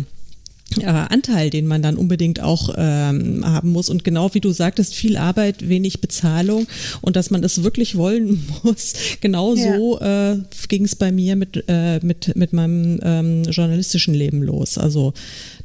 [0.79, 3.91] äh, Anteil, den man dann unbedingt auch ähm, haben muss.
[3.91, 6.67] Und genau wie du sagtest, viel Arbeit, wenig Bezahlung
[7.01, 8.95] und dass man es wirklich wollen muss.
[9.21, 9.77] Genau Ja.
[9.77, 10.37] so äh,
[10.69, 14.79] ging es bei mir mit, äh, mit, mit meinem ähm, journalistischen Leben los.
[14.79, 15.13] Also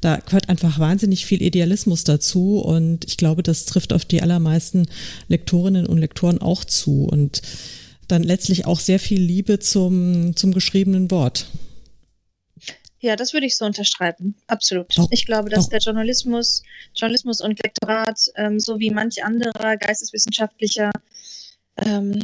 [0.02, 4.88] da gehört einfach wahnsinnig viel Idealismus dazu und ich glaube, das trifft auf die allermeisten
[5.28, 7.42] Lektorinnen und Lektoren auch zu und
[8.08, 11.48] dann letztlich auch sehr viel Liebe zum, zum geschriebenen Wort.
[13.06, 14.34] Ja, das würde ich so unterschreiben.
[14.48, 14.98] Absolut.
[14.98, 15.70] Doch, ich glaube, dass doch.
[15.70, 16.64] der Journalismus,
[16.96, 20.90] Journalismus und Lektorat, ähm, so wie manch anderer geisteswissenschaftlicher,
[21.78, 22.20] ähm,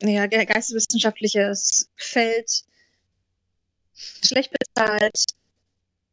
[0.00, 2.62] ja, ge- geisteswissenschaftliches Feld
[4.24, 5.24] schlecht bezahlt,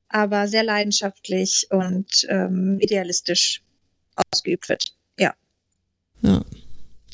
[0.09, 3.61] aber sehr leidenschaftlich und ähm, idealistisch
[4.33, 4.93] ausgeübt wird.
[5.17, 5.33] Ja.
[6.21, 6.43] Ja.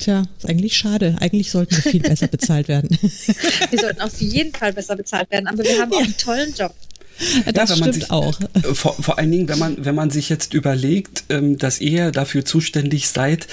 [0.02, 1.14] Tja, ist eigentlich schade.
[1.20, 2.88] Eigentlich sollten wir viel besser bezahlt werden.
[3.70, 6.74] Wir sollten auf jeden Fall besser bezahlt werden, aber wir haben auch einen tollen Job.
[7.54, 8.38] Das man stimmt sich- auch.
[8.74, 12.44] Vor, vor allen Dingen, wenn man, wenn man sich jetzt überlegt, ähm, dass ihr dafür
[12.44, 13.46] zuständig seid,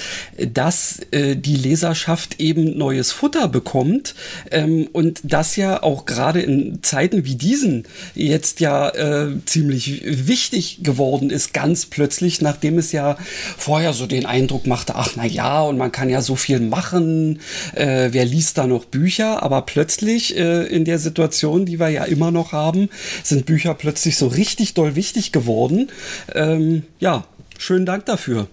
[0.52, 4.14] dass äh, die Leserschaft eben neues Futter bekommt
[4.50, 7.84] ähm, und das ja auch gerade in Zeiten wie diesen
[8.14, 13.16] jetzt ja äh, ziemlich wichtig geworden ist, ganz plötzlich, nachdem es ja
[13.58, 17.40] vorher so den Eindruck machte, ach na ja, und man kann ja so viel machen,
[17.74, 22.30] äh, wer liest da noch Bücher, aber plötzlich in der Situation, die wir ja immer
[22.30, 22.88] noch haben,
[23.22, 25.90] sind Bücher plötzlich so richtig doll wichtig geworden.
[26.34, 27.24] Ähm, ja,
[27.58, 28.46] schönen Dank dafür,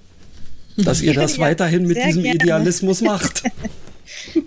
[0.75, 2.35] dass ihr das Ja, weiterhin mit diesem gerne.
[2.35, 3.43] Idealismus macht.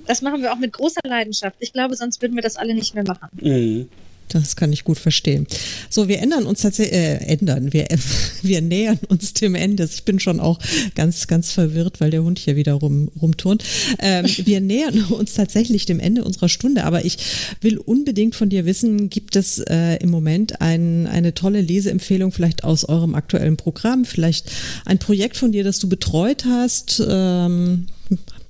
[0.06, 1.56] Das machen wir auch mit großer Leidenschaft.
[1.60, 3.28] Ich glaube, sonst würden wir das alle nicht mehr machen.
[3.40, 3.88] Mhm.
[4.30, 5.46] Das kann ich gut verstehen.
[5.88, 7.86] So, wir ändern uns tatsächlich, äh, ändern, wir,
[8.42, 9.88] wir nähern uns dem Ende.
[9.92, 10.58] Ich bin schon auch
[10.94, 13.64] ganz, ganz verwirrt, weil der Hund hier wieder rum, rumturnt.
[13.98, 17.18] Ähm, wir nähern uns tatsächlich dem Ende unserer Stunde, aber ich
[17.60, 22.64] will unbedingt von dir wissen, gibt es äh, im Moment ein, eine tolle Leseempfehlung vielleicht
[22.64, 24.50] aus eurem aktuellen Programm, vielleicht
[24.84, 27.02] ein Projekt von dir, das du betreut hast?
[27.06, 27.86] Ähm,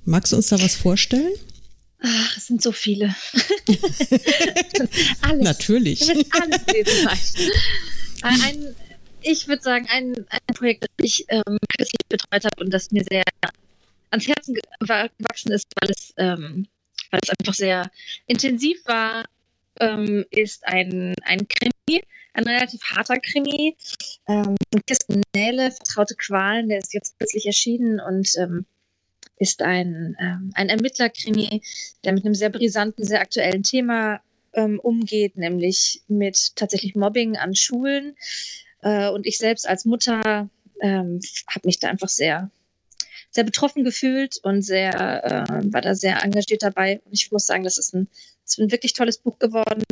[0.05, 1.31] magst du uns da was vorstellen?
[2.03, 3.15] Ach, es sind so viele.
[5.21, 5.43] alles.
[5.43, 6.09] Natürlich.
[6.09, 7.09] Alles lesen.
[8.23, 8.75] Ein,
[9.21, 13.03] ich würde sagen, ein, ein Projekt, das ich ähm, kürzlich betreut habe und das mir
[13.09, 13.23] sehr
[14.09, 16.67] ans Herzen gewachsen ist, weil es ähm,
[17.11, 17.91] weil es einfach sehr
[18.25, 19.25] intensiv war,
[19.79, 23.75] ähm, ist ein, ein Krimi, ein relativ harter Krimi.
[24.27, 24.55] Ähm,
[24.87, 28.65] Kirsten Nähle, Vertraute Qualen, der ist jetzt plötzlich erschienen und ähm,
[29.41, 31.63] ist ein, ähm, ein Ermittlerkrimi,
[32.05, 34.21] der mit einem sehr brisanten, sehr aktuellen Thema
[34.53, 38.15] ähm, umgeht, nämlich mit tatsächlich Mobbing an Schulen.
[38.83, 40.47] Äh, und ich selbst als Mutter
[40.79, 42.51] ähm, habe mich da einfach sehr,
[43.31, 47.01] sehr betroffen gefühlt und sehr, äh, war da sehr engagiert dabei.
[47.05, 48.07] Und ich muss sagen, das ist ein,
[48.45, 49.83] das ist ein wirklich tolles Buch geworden.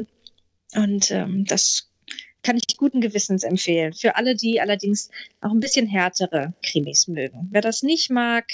[0.75, 1.89] Und ähm, das
[2.43, 3.93] kann ich guten Gewissens empfehlen.
[3.93, 5.09] Für alle, die allerdings
[5.41, 7.47] auch ein bisschen härtere Krimis mögen.
[7.51, 8.45] Wer das nicht mag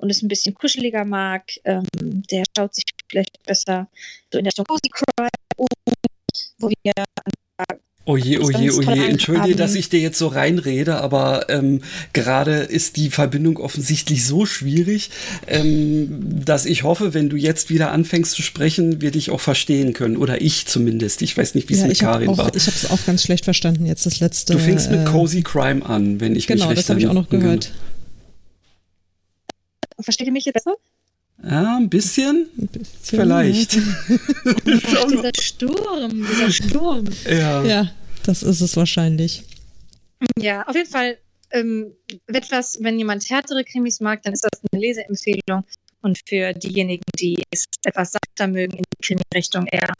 [0.00, 1.84] und es ein bisschen kuscheliger mag, ähm,
[2.30, 3.88] der schaut sich vielleicht besser
[4.32, 5.66] so in der Cozy Crime um,
[6.58, 6.92] wo wir
[8.06, 11.82] Oje, oje, oje, entschuldige, dass ich dir jetzt so reinrede, aber ähm,
[12.14, 15.10] gerade ist die Verbindung offensichtlich so schwierig,
[15.46, 16.08] ähm,
[16.44, 20.16] dass ich hoffe, wenn du jetzt wieder anfängst zu sprechen, wir dich auch verstehen können.
[20.16, 21.20] Oder ich zumindest.
[21.20, 22.56] Ich weiß nicht, wie es ja, mit Karin auch, war.
[22.56, 24.54] Ich habe es auch ganz schlecht verstanden jetzt, das letzte.
[24.54, 27.00] Du fängst mit äh, Cozy Crime an, wenn ich genau, mich recht Genau, das habe
[27.00, 27.70] ich auch noch gehört.
[30.02, 30.76] Versteht ihr mich jetzt besser?
[31.42, 32.48] Ja, ein bisschen.
[32.58, 33.78] Ein bisschen Vielleicht.
[34.08, 37.04] Ach, dieser Sturm, dieser Sturm.
[37.28, 37.64] Ja.
[37.64, 37.90] ja.
[38.24, 39.44] Das ist es wahrscheinlich.
[40.36, 41.16] Ja, auf jeden Fall
[41.50, 41.92] ähm,
[42.26, 45.64] etwas, wenn jemand härtere Krimis mag, dann ist das eine Leseempfehlung.
[46.02, 49.92] Und für diejenigen, die es etwas sachter mögen, in die Krimi-Richtung eher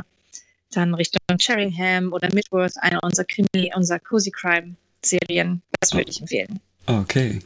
[0.73, 5.63] dann Richtung Sheringham oder Midworth, eine unserer Krimi, unserer Cozy Crime-Serien.
[5.81, 6.61] Das würde ich empfehlen.
[6.87, 7.41] Okay.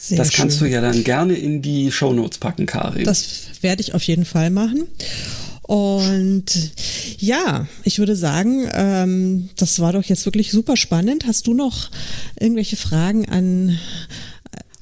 [0.00, 0.68] Sehr das kannst schön.
[0.68, 3.04] du ja dann gerne in die Shownotes packen, Karin.
[3.04, 3.26] Das
[3.62, 4.86] werde ich auf jeden Fall machen.
[5.62, 6.46] Und
[7.18, 11.26] ja, ich würde sagen, ähm, das war doch jetzt wirklich super spannend.
[11.26, 11.90] Hast du noch
[12.40, 13.76] irgendwelche Fragen an äh,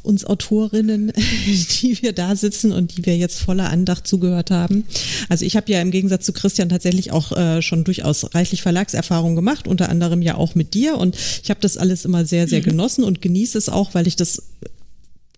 [0.03, 1.13] uns Autorinnen,
[1.83, 4.85] die wir da sitzen und die wir jetzt voller Andacht zugehört haben.
[5.29, 9.35] Also ich habe ja im Gegensatz zu Christian tatsächlich auch äh, schon durchaus reichlich Verlagserfahrung
[9.35, 10.99] gemacht, unter anderem ja auch mit dir.
[10.99, 12.65] Und ich habe das alles immer sehr, sehr mhm.
[12.65, 14.41] genossen und genieße es auch, weil ich das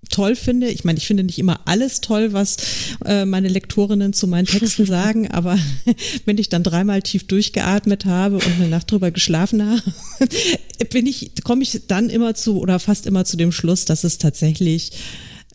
[0.09, 0.68] toll finde.
[0.68, 2.56] Ich meine, ich finde nicht immer alles toll, was
[3.04, 5.59] äh, meine Lektorinnen zu meinen Texten sagen, aber
[6.24, 9.82] wenn ich dann dreimal tief durchgeatmet habe und eine Nacht drüber geschlafen habe,
[10.90, 14.18] bin ich, komme ich dann immer zu oder fast immer zu dem Schluss, dass es
[14.18, 14.92] tatsächlich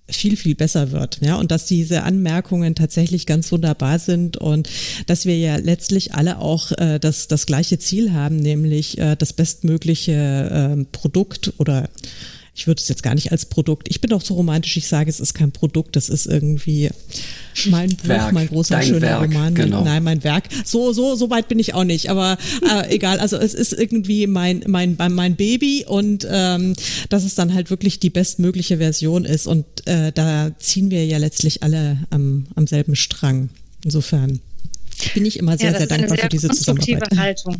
[0.09, 1.19] viel, viel besser wird.
[1.21, 4.69] Ja, und dass diese Anmerkungen tatsächlich ganz wunderbar sind und
[5.07, 9.33] dass wir ja letztlich alle auch äh, das, das gleiche Ziel haben, nämlich äh, das
[9.33, 11.89] bestmögliche äh, Produkt oder
[12.55, 15.09] ich würde es jetzt gar nicht als Produkt, ich bin auch so romantisch, ich sage,
[15.09, 16.91] es ist kein Produkt, das ist irgendwie
[17.65, 19.55] mein Buch, Werk, mein großer, schöner Werk, Roman.
[19.55, 19.83] Genau.
[19.83, 20.43] Nein, mein Werk.
[20.63, 22.37] So, so, so weit bin ich auch nicht, aber
[22.69, 26.75] äh, egal, also es ist irgendwie mein, mein, mein Baby und ähm,
[27.09, 31.17] dass es dann halt wirklich die bestmögliche Version ist und äh, da ziehen wir ja
[31.17, 33.49] letztlich alle am, am selben Strang.
[33.83, 34.39] Insofern
[35.15, 37.17] bin ich immer sehr, ja, sehr dankbar sehr für diese Zusammenarbeit.
[37.17, 37.57] Haltung.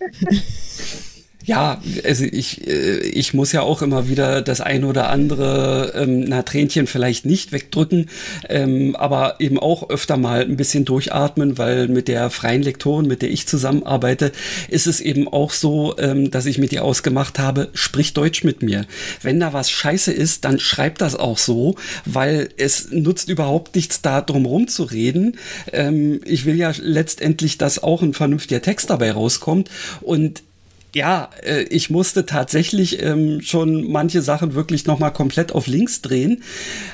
[1.50, 6.20] Ja, also ich, äh, ich muss ja auch immer wieder das ein oder andere ähm,
[6.28, 8.08] na, Tränchen vielleicht nicht wegdrücken,
[8.48, 13.20] ähm, aber eben auch öfter mal ein bisschen durchatmen, weil mit der freien Lektorin, mit
[13.20, 14.30] der ich zusammenarbeite,
[14.68, 18.62] ist es eben auch so, ähm, dass ich mit ihr ausgemacht habe, sprich Deutsch mit
[18.62, 18.86] mir.
[19.20, 21.74] Wenn da was scheiße ist, dann schreib das auch so,
[22.04, 25.36] weil es nutzt überhaupt nichts, da drum rum zu reden.
[25.72, 29.68] Ähm, ich will ja letztendlich, dass auch ein vernünftiger Text dabei rauskommt
[30.00, 30.44] und
[30.94, 36.42] ja, äh, ich musste tatsächlich ähm, schon manche Sachen wirklich nochmal komplett auf links drehen.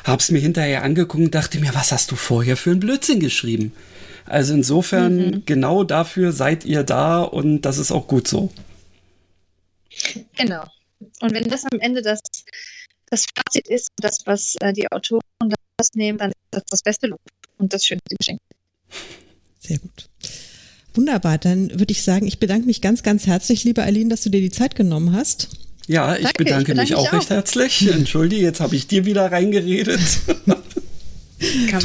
[0.05, 3.73] Hab's mir hinterher angeguckt und dachte mir, was hast du vorher für einen Blödsinn geschrieben?
[4.27, 5.43] Also insofern, mhm.
[5.47, 8.51] genau dafür seid ihr da und das ist auch gut so.
[10.37, 10.65] Genau.
[11.21, 12.21] Und wenn das am Ende das,
[13.11, 15.21] das Fazit ist, das, was äh, die Autoren
[15.77, 17.21] das nehmen, dann ist das das beste Lob
[17.59, 18.41] und das schönste Geschenk.
[19.61, 20.09] Sehr gut.
[20.97, 24.31] Wunderbar, dann würde ich sagen, ich bedanke mich ganz, ganz herzlich, liebe Aline, dass du
[24.31, 25.49] dir die Zeit genommen hast.
[25.87, 27.89] Ja, ich, Danke, bedanke, ich bedanke, mich auch, auch recht herzlich.
[27.93, 30.01] Entschuldige, jetzt habe ich dir wieder reingeredet.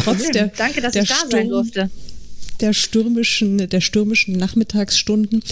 [0.03, 1.89] Trotz der, Danke, dass der ich da sein durfte
[2.62, 5.43] der stürmischen, der stürmischen Nachmittagsstunden.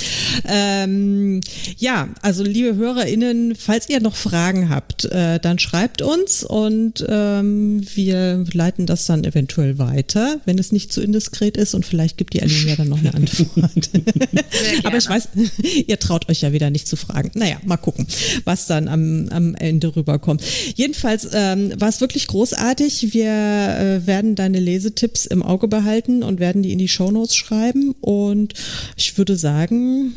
[0.47, 1.41] Ähm,
[1.77, 7.81] ja, also liebe HörerInnen, falls ihr noch Fragen habt, äh, dann schreibt uns und ähm,
[7.95, 12.33] wir leiten das dann eventuell weiter, wenn es nicht zu indiskret ist und vielleicht gibt
[12.33, 13.89] die Aline ja dann noch eine Antwort.
[14.83, 15.29] Aber ich weiß,
[15.87, 17.31] ihr traut euch ja wieder nicht zu fragen.
[17.33, 18.07] Naja, mal gucken,
[18.45, 20.43] was dann am, am Ende rüberkommt.
[20.75, 23.13] Jedenfalls ähm, war es wirklich großartig.
[23.13, 27.95] Wir äh, werden deine Lesetipps im Auge behalten und werden die in die Shownotes schreiben
[28.01, 28.53] und
[28.97, 30.15] ich würde sagen,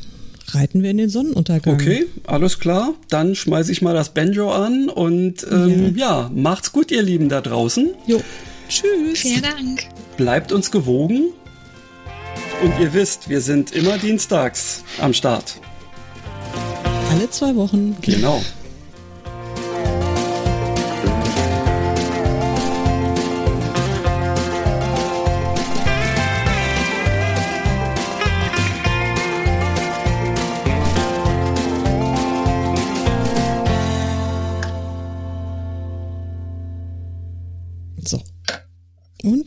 [0.49, 1.75] reiten wir in den Sonnenuntergang.
[1.75, 2.95] Okay, alles klar.
[3.09, 6.23] Dann schmeiße ich mal das Banjo an und ähm, ja.
[6.25, 7.91] ja, macht's gut, ihr Lieben da draußen.
[8.09, 8.21] Jo.
[8.69, 9.21] Tschüss.
[9.21, 9.85] Vielen Dank.
[10.17, 11.27] bleibt uns gewogen.
[12.65, 15.61] Und ihr wisst, wir sind immer dienstags am Start.
[17.13, 17.97] Alle zwei Wochen.
[18.03, 18.43] Genau.
[39.25, 39.41] Und